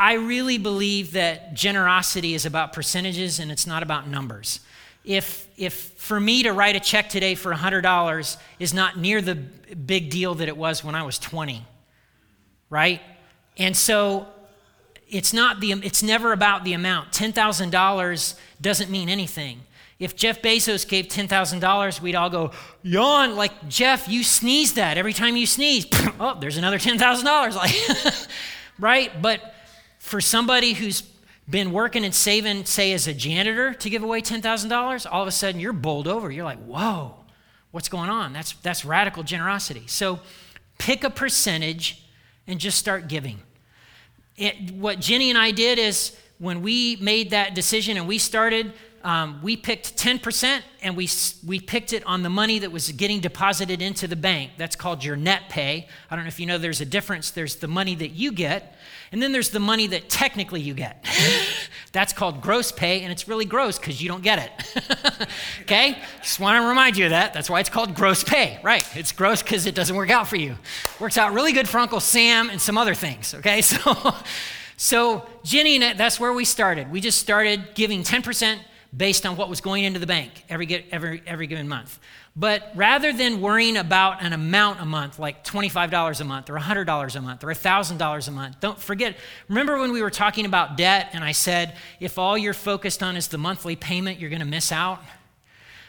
I 0.00 0.14
really 0.14 0.56
believe 0.56 1.12
that 1.12 1.52
generosity 1.52 2.32
is 2.32 2.46
about 2.46 2.72
percentages 2.72 3.38
and 3.38 3.52
it's 3.52 3.66
not 3.66 3.82
about 3.82 4.08
numbers. 4.08 4.60
If, 5.04 5.46
if 5.58 5.74
for 5.74 6.18
me 6.18 6.42
to 6.44 6.54
write 6.54 6.74
a 6.74 6.80
check 6.80 7.10
today 7.10 7.34
for 7.34 7.52
$100 7.52 8.36
is 8.58 8.72
not 8.72 8.98
near 8.98 9.20
the 9.20 9.34
big 9.34 10.08
deal 10.08 10.34
that 10.36 10.48
it 10.48 10.56
was 10.56 10.82
when 10.82 10.94
I 10.94 11.02
was 11.02 11.18
20, 11.18 11.66
right? 12.70 13.02
And 13.58 13.76
so 13.76 14.26
it's 15.06 15.34
not 15.34 15.60
the 15.60 15.72
it's 15.72 16.02
never 16.02 16.32
about 16.32 16.64
the 16.64 16.72
amount. 16.72 17.12
$10,000 17.12 18.34
doesn't 18.58 18.90
mean 18.90 19.10
anything. 19.10 19.60
If 19.98 20.16
Jeff 20.16 20.40
Bezos 20.40 20.88
gave 20.88 21.08
$10,000, 21.08 22.00
we'd 22.00 22.14
all 22.14 22.30
go, 22.30 22.52
yawn, 22.82 23.36
like, 23.36 23.68
Jeff, 23.68 24.08
you 24.08 24.24
sneeze 24.24 24.72
that. 24.74 24.96
Every 24.96 25.12
time 25.12 25.36
you 25.36 25.46
sneeze, 25.46 25.86
oh, 26.18 26.38
there's 26.40 26.56
another 26.56 26.78
$10,000. 26.78 27.54
Like, 27.54 28.14
right? 28.78 29.20
But 29.20 29.54
for 30.10 30.20
somebody 30.20 30.72
who's 30.72 31.02
been 31.48 31.70
working 31.70 32.04
and 32.04 32.12
saving, 32.12 32.64
say, 32.64 32.92
as 32.92 33.06
a 33.06 33.14
janitor 33.14 33.72
to 33.74 33.88
give 33.88 34.02
away 34.02 34.20
$10,000, 34.20 35.06
all 35.08 35.22
of 35.22 35.28
a 35.28 35.30
sudden 35.30 35.60
you're 35.60 35.72
bowled 35.72 36.08
over. 36.08 36.32
You're 36.32 36.44
like, 36.44 36.58
whoa, 36.64 37.14
what's 37.70 37.88
going 37.88 38.10
on? 38.10 38.32
That's, 38.32 38.54
that's 38.54 38.84
radical 38.84 39.22
generosity. 39.22 39.84
So 39.86 40.18
pick 40.78 41.04
a 41.04 41.10
percentage 41.10 42.02
and 42.48 42.58
just 42.58 42.76
start 42.76 43.06
giving. 43.06 43.38
It, 44.36 44.72
what 44.72 44.98
Jenny 44.98 45.30
and 45.30 45.38
I 45.38 45.52
did 45.52 45.78
is 45.78 46.16
when 46.38 46.60
we 46.60 46.96
made 46.96 47.30
that 47.30 47.54
decision 47.54 47.96
and 47.96 48.08
we 48.08 48.18
started, 48.18 48.72
um, 49.02 49.40
we 49.42 49.56
picked 49.56 49.96
10% 49.96 50.60
and 50.82 50.96
we, 50.96 51.08
we 51.46 51.58
picked 51.58 51.92
it 51.94 52.04
on 52.04 52.22
the 52.22 52.28
money 52.28 52.58
that 52.58 52.70
was 52.70 52.92
getting 52.92 53.20
deposited 53.20 53.80
into 53.80 54.06
the 54.06 54.16
bank. 54.16 54.52
That's 54.58 54.76
called 54.76 55.02
your 55.02 55.16
net 55.16 55.44
pay. 55.48 55.88
I 56.10 56.16
don't 56.16 56.24
know 56.24 56.28
if 56.28 56.38
you 56.38 56.46
know 56.46 56.58
there's 56.58 56.82
a 56.82 56.86
difference. 56.86 57.30
There's 57.30 57.56
the 57.56 57.68
money 57.68 57.94
that 57.94 58.10
you 58.10 58.30
get, 58.30 58.76
and 59.10 59.22
then 59.22 59.32
there's 59.32 59.50
the 59.50 59.60
money 59.60 59.86
that 59.88 60.10
technically 60.10 60.60
you 60.60 60.74
get. 60.74 61.04
That's 61.92 62.12
called 62.12 62.42
gross 62.42 62.72
pay, 62.72 63.02
and 63.02 63.10
it's 63.10 63.26
really 63.26 63.46
gross 63.46 63.78
because 63.78 64.02
you 64.02 64.08
don't 64.08 64.22
get 64.22 64.38
it. 64.38 65.28
okay? 65.62 65.98
Just 66.20 66.38
want 66.38 66.62
to 66.62 66.68
remind 66.68 66.96
you 66.96 67.06
of 67.06 67.10
that. 67.10 67.32
That's 67.32 67.48
why 67.48 67.60
it's 67.60 67.70
called 67.70 67.94
gross 67.94 68.22
pay. 68.22 68.60
Right. 68.62 68.86
It's 68.96 69.12
gross 69.12 69.42
because 69.42 69.64
it 69.64 69.74
doesn't 69.74 69.96
work 69.96 70.10
out 70.10 70.28
for 70.28 70.36
you. 70.36 70.56
Works 71.00 71.16
out 71.16 71.32
really 71.32 71.52
good 71.52 71.68
for 71.68 71.78
Uncle 71.78 72.00
Sam 72.00 72.50
and 72.50 72.60
some 72.60 72.76
other 72.76 72.94
things. 72.94 73.34
Okay? 73.34 73.62
So, 73.70 74.14
so 74.76 75.28
Jenny, 75.44 75.78
that's 75.78 76.18
where 76.18 76.32
we 76.32 76.46
started. 76.46 76.90
We 76.90 77.02
just 77.02 77.18
started 77.18 77.74
giving 77.74 78.02
10% 78.02 78.58
based 78.96 79.24
on 79.24 79.36
what 79.36 79.48
was 79.48 79.60
going 79.60 79.84
into 79.84 80.00
the 80.00 80.06
bank 80.06 80.44
every, 80.48 80.84
every, 80.90 81.22
every 81.26 81.46
given 81.46 81.68
month. 81.68 81.98
But 82.34 82.72
rather 82.74 83.12
than 83.12 83.40
worrying 83.40 83.76
about 83.76 84.22
an 84.22 84.32
amount 84.32 84.80
a 84.80 84.84
month, 84.84 85.18
like 85.18 85.44
$25 85.44 86.20
a 86.20 86.24
month 86.24 86.50
or 86.50 86.58
$100 86.58 87.16
a 87.16 87.20
month 87.20 87.44
or 87.44 87.48
$1,000 87.48 88.28
a 88.28 88.30
month, 88.30 88.60
don't 88.60 88.78
forget. 88.78 89.16
Remember 89.48 89.78
when 89.78 89.92
we 89.92 90.02
were 90.02 90.10
talking 90.10 90.44
about 90.44 90.76
debt 90.76 91.10
and 91.12 91.22
I 91.22 91.32
said, 91.32 91.76
if 92.00 92.18
all 92.18 92.36
you're 92.36 92.54
focused 92.54 93.02
on 93.02 93.16
is 93.16 93.28
the 93.28 93.38
monthly 93.38 93.76
payment, 93.76 94.18
you're 94.18 94.30
going 94.30 94.40
to 94.40 94.46
miss 94.46 94.72
out? 94.72 95.02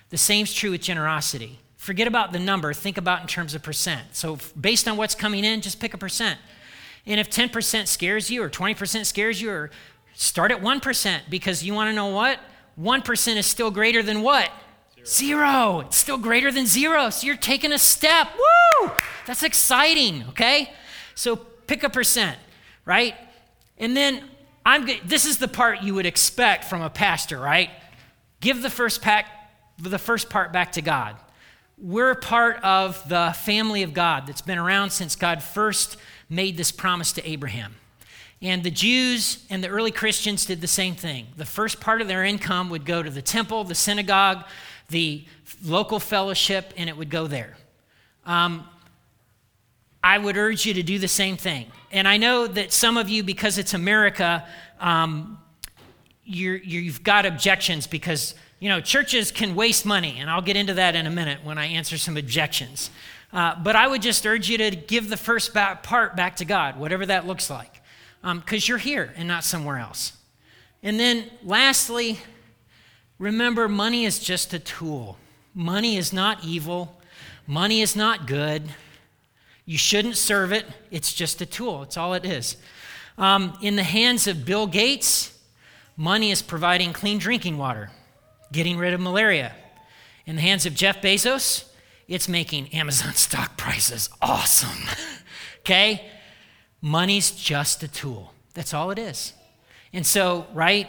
The 0.09 0.17
same's 0.17 0.53
true 0.53 0.71
with 0.71 0.81
generosity. 0.81 1.59
Forget 1.77 2.07
about 2.07 2.31
the 2.31 2.39
number, 2.39 2.73
think 2.73 2.97
about 2.97 3.21
in 3.21 3.27
terms 3.27 3.55
of 3.55 3.63
percent. 3.63 4.09
So, 4.11 4.37
based 4.59 4.87
on 4.87 4.97
what's 4.97 5.15
coming 5.15 5.43
in, 5.43 5.61
just 5.61 5.79
pick 5.79 5.95
a 5.95 5.97
percent. 5.97 6.39
And 7.07 7.19
if 7.19 7.31
10% 7.31 7.87
scares 7.87 8.29
you 8.29 8.43
or 8.43 8.49
20% 8.49 9.05
scares 9.05 9.41
you, 9.41 9.49
or 9.49 9.71
start 10.13 10.51
at 10.51 10.61
1% 10.61 11.21
because 11.29 11.63
you 11.63 11.73
want 11.73 11.89
to 11.89 11.93
know 11.93 12.07
what? 12.07 12.39
1% 12.79 13.35
is 13.35 13.45
still 13.45 13.71
greater 13.71 14.03
than 14.03 14.21
what? 14.21 14.51
Zero. 15.05 15.05
zero. 15.05 15.79
It's 15.81 15.97
still 15.97 16.17
greater 16.17 16.51
than 16.51 16.65
zero. 16.65 17.09
So 17.09 17.27
you're 17.27 17.35
taking 17.35 17.71
a 17.71 17.79
step. 17.79 18.29
Woo! 18.35 18.91
That's 19.25 19.43
exciting, 19.43 20.25
okay? 20.29 20.71
So 21.15 21.35
pick 21.35 21.83
a 21.83 21.89
percent, 21.89 22.37
right? 22.85 23.15
And 23.77 23.95
then 23.95 24.23
I'm 24.65 24.87
this 25.05 25.25
is 25.25 25.37
the 25.37 25.47
part 25.47 25.81
you 25.81 25.95
would 25.95 26.05
expect 26.05 26.65
from 26.65 26.81
a 26.81 26.89
pastor, 26.89 27.39
right? 27.39 27.69
Give 28.39 28.61
the 28.61 28.69
first 28.69 29.01
pack 29.01 29.25
the 29.79 29.97
first 29.97 30.29
part 30.29 30.53
back 30.53 30.73
to 30.73 30.81
God. 30.81 31.15
We're 31.77 32.13
part 32.13 32.63
of 32.63 33.07
the 33.09 33.35
family 33.35 33.81
of 33.81 33.93
God 33.93 34.27
that's 34.27 34.41
been 34.41 34.59
around 34.59 34.91
since 34.91 35.15
God 35.15 35.41
first 35.41 35.97
made 36.29 36.57
this 36.57 36.71
promise 36.71 37.11
to 37.13 37.27
Abraham. 37.27 37.75
And 38.41 38.63
the 38.63 38.71
Jews 38.71 39.45
and 39.49 39.63
the 39.63 39.67
early 39.67 39.91
Christians 39.91 40.45
did 40.45 40.61
the 40.61 40.67
same 40.67 40.95
thing. 40.95 41.27
The 41.37 41.45
first 41.45 41.79
part 41.79 42.01
of 42.01 42.07
their 42.07 42.23
income 42.23 42.69
would 42.71 42.85
go 42.85 43.03
to 43.03 43.09
the 43.09 43.21
temple, 43.21 43.63
the 43.63 43.75
synagogue, 43.75 44.45
the 44.89 45.23
local 45.63 45.99
fellowship, 45.99 46.73
and 46.75 46.89
it 46.89 46.97
would 46.97 47.11
go 47.11 47.27
there. 47.27 47.55
Um, 48.25 48.67
I 50.03 50.17
would 50.17 50.37
urge 50.37 50.65
you 50.65 50.73
to 50.73 50.81
do 50.81 50.97
the 50.97 51.07
same 51.07 51.37
thing. 51.37 51.67
And 51.91 52.07
I 52.07 52.17
know 52.17 52.47
that 52.47 52.71
some 52.71 52.97
of 52.97 53.09
you, 53.09 53.23
because 53.23 53.59
it's 53.59 53.75
America, 53.75 54.47
um, 54.79 55.37
you 56.25 56.85
have 56.85 57.03
got 57.03 57.25
objections 57.25 57.85
because 57.85 58.33
you 58.59 58.69
know 58.69 58.79
churches 58.79 59.31
can 59.31 59.53
waste 59.53 59.85
money, 59.85 60.17
and 60.19 60.29
I'll 60.29 60.41
get 60.41 60.55
into 60.55 60.73
that 60.75 60.95
in 60.95 61.05
a 61.05 61.09
minute 61.11 61.43
when 61.43 61.57
I 61.57 61.65
answer 61.65 61.97
some 61.97 62.17
objections. 62.17 62.89
Uh, 63.33 63.55
but 63.61 63.75
I 63.75 63.87
would 63.87 64.01
just 64.01 64.25
urge 64.25 64.49
you 64.49 64.57
to 64.57 64.71
give 64.71 65.09
the 65.09 65.17
first 65.17 65.53
part 65.53 66.15
back 66.15 66.37
to 66.37 66.45
God, 66.45 66.79
whatever 66.79 67.05
that 67.05 67.27
looks 67.27 67.49
like 67.49 67.80
because 68.21 68.63
um, 68.63 68.69
you're 68.69 68.77
here 68.77 69.13
and 69.15 69.27
not 69.27 69.43
somewhere 69.43 69.77
else. 69.77 70.13
And 70.83 70.99
then 70.99 71.25
lastly, 71.43 72.19
remember 73.19 73.67
money 73.67 74.05
is 74.05 74.19
just 74.19 74.53
a 74.53 74.59
tool. 74.59 75.17
Money 75.53 75.97
is 75.97 76.13
not 76.13 76.43
evil, 76.43 77.01
money 77.45 77.81
is 77.81 77.95
not 77.95 78.25
good. 78.25 78.63
You 79.65 79.77
shouldn't 79.77 80.17
serve 80.17 80.51
it, 80.51 80.65
it's 80.89 81.13
just 81.13 81.41
a 81.41 81.45
tool. 81.45 81.83
It's 81.83 81.97
all 81.97 82.13
it 82.13 82.25
is. 82.25 82.57
Um, 83.17 83.57
in 83.61 83.75
the 83.75 83.83
hands 83.83 84.27
of 84.27 84.45
Bill 84.45 84.67
Gates, 84.67 85.37
money 85.97 86.31
is 86.31 86.41
providing 86.41 86.93
clean 86.93 87.17
drinking 87.17 87.57
water, 87.57 87.91
getting 88.51 88.77
rid 88.77 88.93
of 88.93 88.99
malaria. 88.99 89.53
In 90.25 90.35
the 90.35 90.41
hands 90.41 90.65
of 90.65 90.73
Jeff 90.73 91.01
Bezos, 91.01 91.65
it's 92.07 92.27
making 92.27 92.69
Amazon 92.73 93.13
stock 93.15 93.57
prices 93.57 94.09
awesome. 94.21 94.89
okay? 95.59 96.09
Money's 96.81 97.31
just 97.31 97.83
a 97.83 97.87
tool. 97.87 98.33
That's 98.53 98.73
all 98.73 98.91
it 98.91 98.99
is. 98.99 99.33
And 99.93 100.05
so, 100.05 100.47
right, 100.53 100.87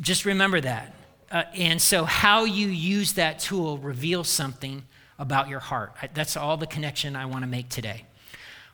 just 0.00 0.24
remember 0.24 0.60
that. 0.60 0.94
Uh, 1.30 1.44
and 1.54 1.80
so, 1.80 2.04
how 2.04 2.44
you 2.44 2.68
use 2.68 3.14
that 3.14 3.38
tool 3.38 3.78
reveals 3.78 4.28
something 4.28 4.84
about 5.18 5.48
your 5.48 5.60
heart. 5.60 5.94
That's 6.14 6.36
all 6.36 6.56
the 6.56 6.66
connection 6.66 7.16
I 7.16 7.26
want 7.26 7.42
to 7.42 7.46
make 7.46 7.68
today. 7.68 8.04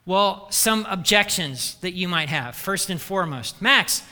Well, 0.05 0.47
some 0.49 0.85
objections 0.89 1.75
that 1.81 1.93
you 1.93 2.07
might 2.07 2.29
have. 2.29 2.55
First 2.55 2.89
and 2.89 2.99
foremost, 2.99 3.61
Max, 3.61 4.03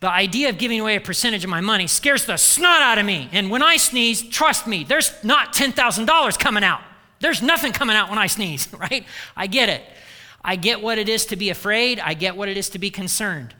the 0.00 0.10
idea 0.10 0.48
of 0.48 0.58
giving 0.58 0.80
away 0.80 0.96
a 0.96 1.00
percentage 1.00 1.44
of 1.44 1.50
my 1.50 1.60
money 1.60 1.86
scares 1.86 2.24
the 2.24 2.36
snot 2.36 2.82
out 2.82 2.98
of 2.98 3.06
me. 3.06 3.28
And 3.32 3.50
when 3.50 3.62
I 3.62 3.76
sneeze, 3.76 4.22
trust 4.22 4.66
me, 4.66 4.84
there's 4.84 5.12
not 5.22 5.54
$10,000 5.54 6.38
coming 6.38 6.64
out. 6.64 6.80
There's 7.20 7.42
nothing 7.42 7.72
coming 7.72 7.96
out 7.96 8.10
when 8.10 8.18
I 8.18 8.26
sneeze, 8.26 8.68
right? 8.78 9.04
I 9.36 9.46
get 9.46 9.68
it. 9.68 9.82
I 10.44 10.56
get 10.56 10.82
what 10.82 10.98
it 10.98 11.08
is 11.08 11.24
to 11.26 11.36
be 11.36 11.48
afraid, 11.48 11.98
I 11.98 12.14
get 12.14 12.36
what 12.36 12.48
it 12.48 12.56
is 12.56 12.68
to 12.70 12.78
be 12.78 12.90
concerned. 12.90 13.54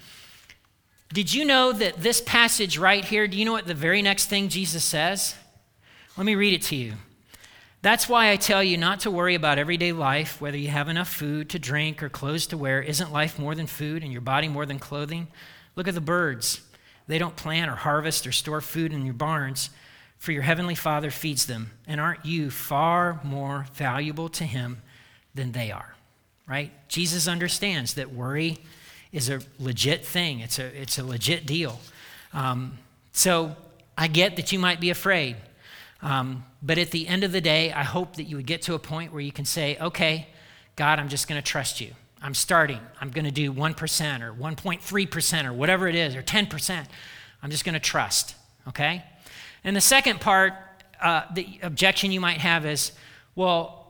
Did 1.13 1.33
you 1.33 1.45
know 1.45 1.73
that 1.73 2.03
this 2.03 2.21
passage 2.21 2.77
right 2.77 3.05
here, 3.05 3.27
do 3.27 3.39
you 3.39 3.45
know 3.45 3.53
what 3.53 3.67
the 3.67 3.75
very 3.75 4.03
next 4.03 4.27
thing 4.27 4.49
Jesus 4.49 4.85
says? 4.85 5.35
Let 6.17 6.27
me 6.27 6.35
read 6.35 6.53
it 6.53 6.63
to 6.63 6.77
you. 6.77 6.95
That's 7.83 8.09
why 8.09 8.31
I 8.31 8.37
tell 8.37 8.63
you 8.63 8.77
not 8.77 9.01
to 9.01 9.11
worry 9.11 9.35
about 9.35 9.59
everyday 9.59 9.93
life, 9.93 10.41
whether 10.41 10.57
you 10.57 10.69
have 10.69 10.89
enough 10.89 11.09
food 11.09 11.51
to 11.51 11.59
drink 11.59 12.03
or 12.03 12.09
clothes 12.09 12.47
to 12.49 12.57
wear. 12.57 12.81
Isn't 12.81 13.13
life 13.13 13.39
more 13.39 13.55
than 13.55 13.67
food 13.67 14.03
and 14.03 14.11
your 14.11 14.23
body 14.23 14.49
more 14.49 14.65
than 14.65 14.79
clothing? 14.79 15.29
Look 15.77 15.87
at 15.87 15.95
the 15.95 16.01
birds. 16.01 16.63
They 17.07 17.19
don't 17.19 17.37
plant 17.37 17.71
or 17.71 17.75
harvest 17.75 18.27
or 18.27 18.33
store 18.33 18.61
food 18.61 18.93
in 18.93 19.05
your 19.05 19.15
barns, 19.15 19.71
for 20.17 20.33
your 20.33 20.43
heavenly 20.43 20.75
Father 20.75 21.11
feeds 21.11 21.47
them. 21.47 21.73
And 21.87 22.01
aren't 22.01 22.25
you 22.25 22.51
far 22.51 23.21
more 23.23 23.67
valuable 23.75 24.31
to 24.31 24.45
Him 24.45 24.81
than 25.35 25.53
they 25.53 25.71
are? 25.71 25.95
Right? 26.47 26.73
Jesus 26.89 27.27
understands 27.29 27.95
that 27.95 28.13
worry 28.13 28.59
is 29.13 29.29
a 29.29 29.41
legit 29.59 30.05
thing, 30.05 30.41
it's 30.41 30.59
a, 30.59 30.81
it's 30.81 30.99
a 30.99 31.05
legit 31.05 31.47
deal. 31.47 31.81
Um, 32.33 32.79
so 33.13 33.57
I 33.97 34.09
get 34.09 34.37
that 34.37 34.53
you 34.53 34.59
might 34.59 34.81
be 34.81 34.91
afraid. 34.91 35.37
Um, 36.03 36.45
but 36.63 36.79
at 36.79 36.91
the 36.91 37.07
end 37.07 37.25
of 37.25 37.33
the 37.33 37.41
day, 37.41 37.73
I 37.73 37.83
hope 37.83 38.17
that 38.17 38.25
you 38.25 38.37
would 38.37 38.47
get 38.47 38.63
to 38.63 38.75
a 38.75 38.79
point 38.79 39.13
where 39.13 39.23
you 39.23 39.33
can 39.33 39.45
say, 39.45 39.79
okay, 39.81 40.27
God, 40.77 40.99
I'm 40.99 41.09
just 41.09 41.29
going 41.29 41.41
to 41.41 41.47
trust 41.47 41.81
you. 41.81 41.93
I'm 42.21 42.35
starting. 42.35 42.81
I'm 43.01 43.11
going 43.11 43.25
to 43.25 43.31
do 43.31 43.53
1% 43.53 44.21
or 44.23 44.33
1.3% 44.33 45.45
or 45.45 45.53
whatever 45.53 45.89
it 45.89 45.95
is, 45.95 46.17
or 46.17 46.23
10%. 46.23 46.87
I'm 47.43 47.51
just 47.51 47.65
going 47.65 47.75
to 47.75 47.81
trust, 47.81 48.35
okay? 48.69 49.05
And 49.63 49.77
the 49.77 49.81
second 49.81 50.21
part, 50.21 50.55
uh, 51.01 51.23
the 51.35 51.59
objection 51.63 52.13
you 52.13 52.21
might 52.21 52.39
have 52.39 52.67
is, 52.67 52.93
well, 53.35 53.84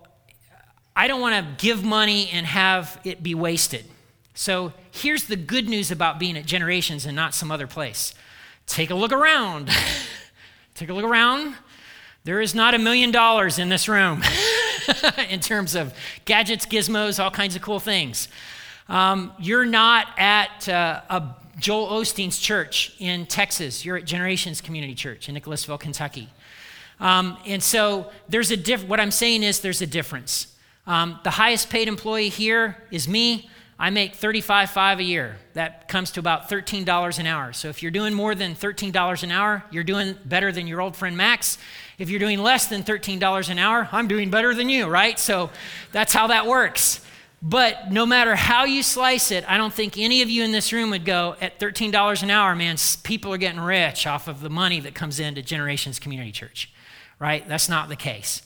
I 0.96 1.08
don't 1.08 1.20
want 1.20 1.34
to 1.34 1.64
give 1.64 1.82
money 1.82 2.30
and 2.30 2.46
have 2.46 3.00
it 3.04 3.22
be 3.22 3.34
wasted. 3.34 3.84
So 4.34 4.72
here's 4.90 5.24
the 5.24 5.36
good 5.36 5.68
news 5.68 5.90
about 5.90 6.18
being 6.18 6.36
at 6.36 6.46
Generations 6.46 7.06
and 7.06 7.16
not 7.16 7.34
some 7.34 7.50
other 7.50 7.66
place. 7.66 8.14
Take 8.66 8.90
a 8.90 8.94
look 8.94 9.12
around. 9.12 9.70
Take 10.74 10.88
a 10.88 10.94
look 10.94 11.04
around. 11.04 11.54
There 12.24 12.40
is 12.40 12.54
not 12.54 12.74
a 12.74 12.78
million 12.78 13.10
dollars 13.10 13.58
in 13.58 13.68
this 13.68 13.88
room 13.88 14.22
in 15.30 15.40
terms 15.40 15.74
of 15.74 15.94
gadgets, 16.24 16.66
gizmos, 16.66 17.22
all 17.22 17.30
kinds 17.30 17.54
of 17.54 17.62
cool 17.62 17.80
things. 17.80 18.28
Um, 18.88 19.32
you're 19.38 19.66
not 19.66 20.08
at 20.16 20.68
uh, 20.68 21.00
a 21.10 21.22
Joel 21.58 22.00
Osteen's 22.00 22.38
church 22.38 22.94
in 22.98 23.26
Texas. 23.26 23.84
You're 23.84 23.96
at 23.96 24.04
Generations 24.04 24.60
Community 24.60 24.94
Church 24.94 25.28
in 25.28 25.34
Nicholasville, 25.34 25.78
Kentucky. 25.78 26.28
Um, 27.00 27.36
and 27.46 27.62
so 27.62 28.10
there's 28.28 28.50
a 28.50 28.56
diff- 28.56 28.86
what 28.86 29.00
I'm 29.00 29.10
saying 29.10 29.42
is 29.42 29.60
there's 29.60 29.82
a 29.82 29.86
difference. 29.86 30.53
Um, 30.86 31.18
the 31.24 31.30
highest 31.30 31.70
paid 31.70 31.88
employee 31.88 32.28
here 32.28 32.76
is 32.90 33.08
me. 33.08 33.48
I 33.78 33.90
make 33.90 34.16
$35.5 34.16 34.98
a 34.98 35.02
year. 35.02 35.36
That 35.54 35.88
comes 35.88 36.12
to 36.12 36.20
about 36.20 36.48
$13 36.48 37.18
an 37.18 37.26
hour. 37.26 37.52
So 37.52 37.68
if 37.68 37.82
you're 37.82 37.90
doing 37.90 38.14
more 38.14 38.34
than 38.34 38.54
$13 38.54 39.22
an 39.22 39.30
hour, 39.30 39.64
you're 39.70 39.84
doing 39.84 40.16
better 40.24 40.52
than 40.52 40.66
your 40.66 40.80
old 40.80 40.94
friend 40.94 41.16
Max. 41.16 41.58
If 41.98 42.08
you're 42.08 42.20
doing 42.20 42.38
less 42.38 42.66
than 42.66 42.84
$13 42.84 43.50
an 43.50 43.58
hour, 43.58 43.88
I'm 43.90 44.06
doing 44.06 44.30
better 44.30 44.54
than 44.54 44.68
you, 44.68 44.86
right? 44.86 45.18
So 45.18 45.50
that's 45.90 46.12
how 46.12 46.28
that 46.28 46.46
works. 46.46 47.00
But 47.42 47.92
no 47.92 48.06
matter 48.06 48.36
how 48.36 48.64
you 48.64 48.82
slice 48.82 49.30
it, 49.30 49.44
I 49.46 49.58
don't 49.58 49.74
think 49.74 49.98
any 49.98 50.22
of 50.22 50.30
you 50.30 50.44
in 50.44 50.52
this 50.52 50.72
room 50.72 50.90
would 50.90 51.04
go 51.04 51.36
at 51.40 51.58
$13 51.60 52.22
an 52.22 52.30
hour, 52.30 52.54
man, 52.54 52.76
people 53.02 53.34
are 53.34 53.38
getting 53.38 53.60
rich 53.60 54.06
off 54.06 54.28
of 54.28 54.40
the 54.40 54.48
money 54.48 54.80
that 54.80 54.94
comes 54.94 55.20
into 55.20 55.42
Generations 55.42 55.98
Community 55.98 56.32
Church, 56.32 56.72
right? 57.18 57.46
That's 57.46 57.68
not 57.68 57.90
the 57.90 57.96
case. 57.96 58.42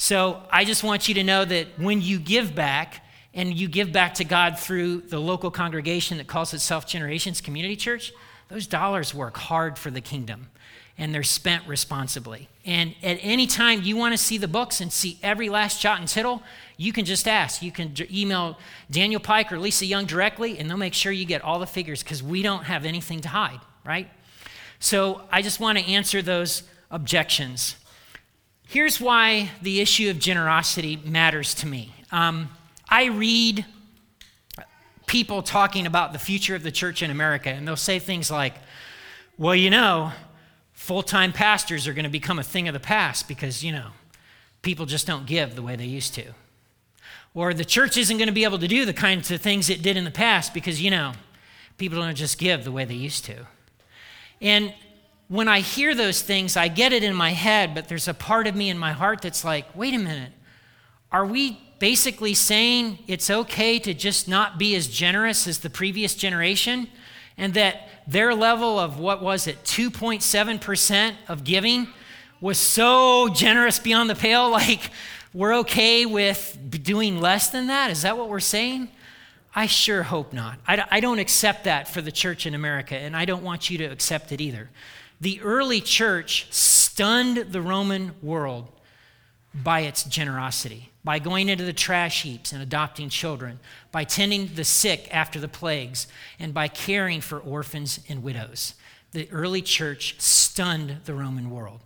So 0.00 0.42
I 0.50 0.64
just 0.64 0.82
want 0.82 1.08
you 1.08 1.14
to 1.16 1.22
know 1.22 1.44
that 1.44 1.78
when 1.78 2.00
you 2.00 2.18
give 2.18 2.54
back, 2.54 3.02
and 3.34 3.54
you 3.54 3.68
give 3.68 3.92
back 3.92 4.14
to 4.14 4.24
God 4.24 4.58
through 4.58 5.02
the 5.02 5.20
local 5.20 5.50
congregation 5.50 6.16
that 6.16 6.26
calls 6.26 6.54
itself 6.54 6.86
Generations 6.86 7.42
Community 7.42 7.76
Church, 7.76 8.12
those 8.48 8.66
dollars 8.66 9.14
work 9.14 9.36
hard 9.36 9.78
for 9.78 9.90
the 9.90 10.00
kingdom 10.00 10.48
and 10.96 11.14
they're 11.14 11.22
spent 11.22 11.66
responsibly. 11.68 12.48
And 12.64 12.94
at 13.02 13.18
any 13.20 13.46
time 13.46 13.82
you 13.82 13.94
want 13.94 14.14
to 14.14 14.18
see 14.18 14.38
the 14.38 14.48
books 14.48 14.80
and 14.80 14.90
see 14.90 15.18
every 15.22 15.50
last 15.50 15.82
jot 15.82 16.00
and 16.00 16.08
tittle, 16.08 16.42
you 16.78 16.94
can 16.94 17.04
just 17.04 17.28
ask. 17.28 17.62
You 17.62 17.70
can 17.70 17.94
email 18.10 18.58
Daniel 18.90 19.20
Pike 19.20 19.52
or 19.52 19.58
Lisa 19.58 19.84
Young 19.84 20.06
directly, 20.06 20.58
and 20.58 20.68
they'll 20.68 20.78
make 20.78 20.94
sure 20.94 21.12
you 21.12 21.26
get 21.26 21.42
all 21.42 21.58
the 21.58 21.66
figures 21.66 22.02
because 22.02 22.22
we 22.22 22.42
don't 22.42 22.64
have 22.64 22.86
anything 22.86 23.20
to 23.20 23.28
hide, 23.28 23.60
right? 23.84 24.08
So 24.78 25.22
I 25.30 25.42
just 25.42 25.60
want 25.60 25.78
to 25.78 25.84
answer 25.84 26.20
those 26.22 26.64
objections. 26.90 27.76
Here's 28.70 29.00
why 29.00 29.50
the 29.62 29.80
issue 29.80 30.10
of 30.10 30.20
generosity 30.20 30.96
matters 31.04 31.54
to 31.54 31.66
me. 31.66 31.92
Um, 32.12 32.50
I 32.88 33.06
read 33.06 33.66
people 35.06 35.42
talking 35.42 35.88
about 35.88 36.12
the 36.12 36.20
future 36.20 36.54
of 36.54 36.62
the 36.62 36.70
church 36.70 37.02
in 37.02 37.10
America, 37.10 37.48
and 37.48 37.66
they'll 37.66 37.74
say 37.74 37.98
things 37.98 38.30
like, 38.30 38.54
well, 39.36 39.56
you 39.56 39.70
know, 39.70 40.12
full 40.72 41.02
time 41.02 41.32
pastors 41.32 41.88
are 41.88 41.92
going 41.92 42.04
to 42.04 42.10
become 42.10 42.38
a 42.38 42.44
thing 42.44 42.68
of 42.68 42.72
the 42.72 42.78
past 42.78 43.26
because, 43.26 43.64
you 43.64 43.72
know, 43.72 43.88
people 44.62 44.86
just 44.86 45.04
don't 45.04 45.26
give 45.26 45.56
the 45.56 45.62
way 45.62 45.74
they 45.74 45.86
used 45.86 46.14
to. 46.14 46.26
Or 47.34 47.52
the 47.52 47.64
church 47.64 47.96
isn't 47.96 48.18
going 48.18 48.28
to 48.28 48.32
be 48.32 48.44
able 48.44 48.60
to 48.60 48.68
do 48.68 48.84
the 48.84 48.94
kinds 48.94 49.32
of 49.32 49.40
things 49.40 49.68
it 49.68 49.82
did 49.82 49.96
in 49.96 50.04
the 50.04 50.12
past 50.12 50.54
because, 50.54 50.80
you 50.80 50.92
know, 50.92 51.14
people 51.76 51.98
don't 51.98 52.14
just 52.14 52.38
give 52.38 52.62
the 52.62 52.70
way 52.70 52.84
they 52.84 52.94
used 52.94 53.24
to. 53.24 53.46
And 54.40 54.72
when 55.30 55.46
I 55.46 55.60
hear 55.60 55.94
those 55.94 56.22
things, 56.22 56.56
I 56.56 56.66
get 56.66 56.92
it 56.92 57.04
in 57.04 57.14
my 57.14 57.30
head, 57.30 57.72
but 57.72 57.86
there's 57.86 58.08
a 58.08 58.14
part 58.14 58.48
of 58.48 58.56
me 58.56 58.68
in 58.68 58.76
my 58.76 58.90
heart 58.90 59.22
that's 59.22 59.44
like, 59.44 59.64
wait 59.76 59.94
a 59.94 59.98
minute. 59.98 60.32
Are 61.12 61.24
we 61.24 61.60
basically 61.78 62.34
saying 62.34 62.98
it's 63.06 63.30
okay 63.30 63.78
to 63.78 63.94
just 63.94 64.26
not 64.26 64.58
be 64.58 64.74
as 64.74 64.88
generous 64.88 65.46
as 65.46 65.60
the 65.60 65.70
previous 65.70 66.16
generation 66.16 66.88
and 67.38 67.54
that 67.54 67.88
their 68.08 68.34
level 68.34 68.80
of 68.80 68.98
what 68.98 69.22
was 69.22 69.46
it, 69.46 69.62
2.7% 69.62 71.14
of 71.28 71.44
giving 71.44 71.86
was 72.40 72.58
so 72.58 73.28
generous 73.28 73.78
beyond 73.78 74.10
the 74.10 74.16
pale, 74.16 74.50
like 74.50 74.90
we're 75.32 75.54
okay 75.58 76.06
with 76.06 76.58
doing 76.82 77.20
less 77.20 77.50
than 77.50 77.68
that? 77.68 77.92
Is 77.92 78.02
that 78.02 78.18
what 78.18 78.28
we're 78.28 78.40
saying? 78.40 78.88
I 79.54 79.66
sure 79.66 80.02
hope 80.02 80.32
not. 80.32 80.58
I, 80.66 80.84
I 80.90 80.98
don't 80.98 81.20
accept 81.20 81.64
that 81.64 81.86
for 81.86 82.00
the 82.02 82.10
church 82.10 82.46
in 82.46 82.54
America, 82.56 82.96
and 82.96 83.16
I 83.16 83.26
don't 83.26 83.44
want 83.44 83.70
you 83.70 83.78
to 83.78 83.84
accept 83.84 84.32
it 84.32 84.40
either. 84.40 84.70
The 85.20 85.40
early 85.42 85.80
church 85.80 86.46
stunned 86.50 87.36
the 87.36 87.60
Roman 87.60 88.12
world 88.22 88.68
by 89.54 89.80
its 89.80 90.04
generosity, 90.04 90.90
by 91.04 91.18
going 91.18 91.48
into 91.48 91.64
the 91.64 91.72
trash 91.72 92.22
heaps 92.22 92.52
and 92.52 92.62
adopting 92.62 93.08
children, 93.08 93.58
by 93.92 94.04
tending 94.04 94.54
the 94.54 94.64
sick 94.64 95.08
after 95.10 95.38
the 95.38 95.48
plagues, 95.48 96.06
and 96.38 96.54
by 96.54 96.68
caring 96.68 97.20
for 97.20 97.38
orphans 97.38 98.00
and 98.08 98.22
widows. 98.22 98.74
The 99.12 99.28
early 99.30 99.60
church 99.60 100.20
stunned 100.20 100.98
the 101.04 101.14
Roman 101.14 101.50
world. 101.50 101.80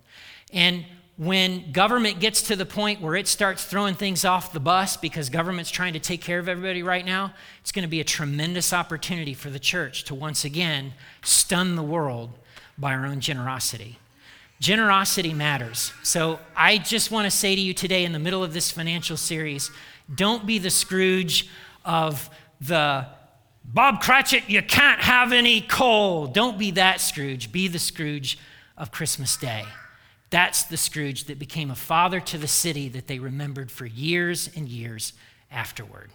And 0.53 0.85
when 1.17 1.71
government 1.71 2.19
gets 2.19 2.41
to 2.43 2.55
the 2.55 2.65
point 2.65 3.01
where 3.01 3.15
it 3.15 3.27
starts 3.27 3.65
throwing 3.65 3.95
things 3.95 4.25
off 4.25 4.53
the 4.53 4.59
bus 4.59 4.95
because 4.95 5.29
government's 5.29 5.71
trying 5.71 5.93
to 5.93 5.99
take 5.99 6.21
care 6.21 6.39
of 6.39 6.47
everybody 6.47 6.83
right 6.83 7.05
now, 7.05 7.33
it's 7.61 7.71
going 7.71 7.83
to 7.83 7.89
be 7.89 8.01
a 8.01 8.05
tremendous 8.05 8.73
opportunity 8.73 9.33
for 9.33 9.49
the 9.49 9.59
church 9.59 10.03
to 10.05 10.15
once 10.15 10.45
again 10.45 10.93
stun 11.23 11.75
the 11.75 11.83
world 11.83 12.31
by 12.77 12.93
our 12.93 13.05
own 13.05 13.19
generosity. 13.19 13.99
Generosity 14.59 15.33
matters. 15.33 15.91
So 16.03 16.39
I 16.55 16.77
just 16.77 17.11
want 17.11 17.25
to 17.25 17.31
say 17.31 17.55
to 17.55 17.61
you 17.61 17.73
today, 17.73 18.05
in 18.05 18.11
the 18.13 18.19
middle 18.19 18.43
of 18.43 18.53
this 18.53 18.71
financial 18.71 19.17
series, 19.17 19.71
don't 20.13 20.45
be 20.45 20.59
the 20.59 20.69
Scrooge 20.69 21.49
of 21.83 22.29
the 22.61 23.05
Bob 23.65 23.99
Cratchit, 23.99 24.43
you 24.47 24.61
can't 24.61 25.01
have 25.01 25.33
any 25.33 25.61
coal. 25.61 26.27
Don't 26.27 26.57
be 26.57 26.71
that 26.71 27.01
Scrooge. 27.01 27.51
Be 27.51 27.67
the 27.67 27.79
Scrooge 27.79 28.37
of 28.77 28.91
Christmas 28.91 29.35
Day. 29.35 29.65
That's 30.29 30.63
the 30.63 30.77
Scrooge 30.77 31.25
that 31.25 31.39
became 31.39 31.71
a 31.71 31.75
father 31.75 32.19
to 32.19 32.37
the 32.37 32.47
city 32.47 32.89
that 32.89 33.07
they 33.07 33.19
remembered 33.19 33.71
for 33.71 33.85
years 33.85 34.49
and 34.55 34.67
years 34.67 35.13
afterward. 35.51 36.11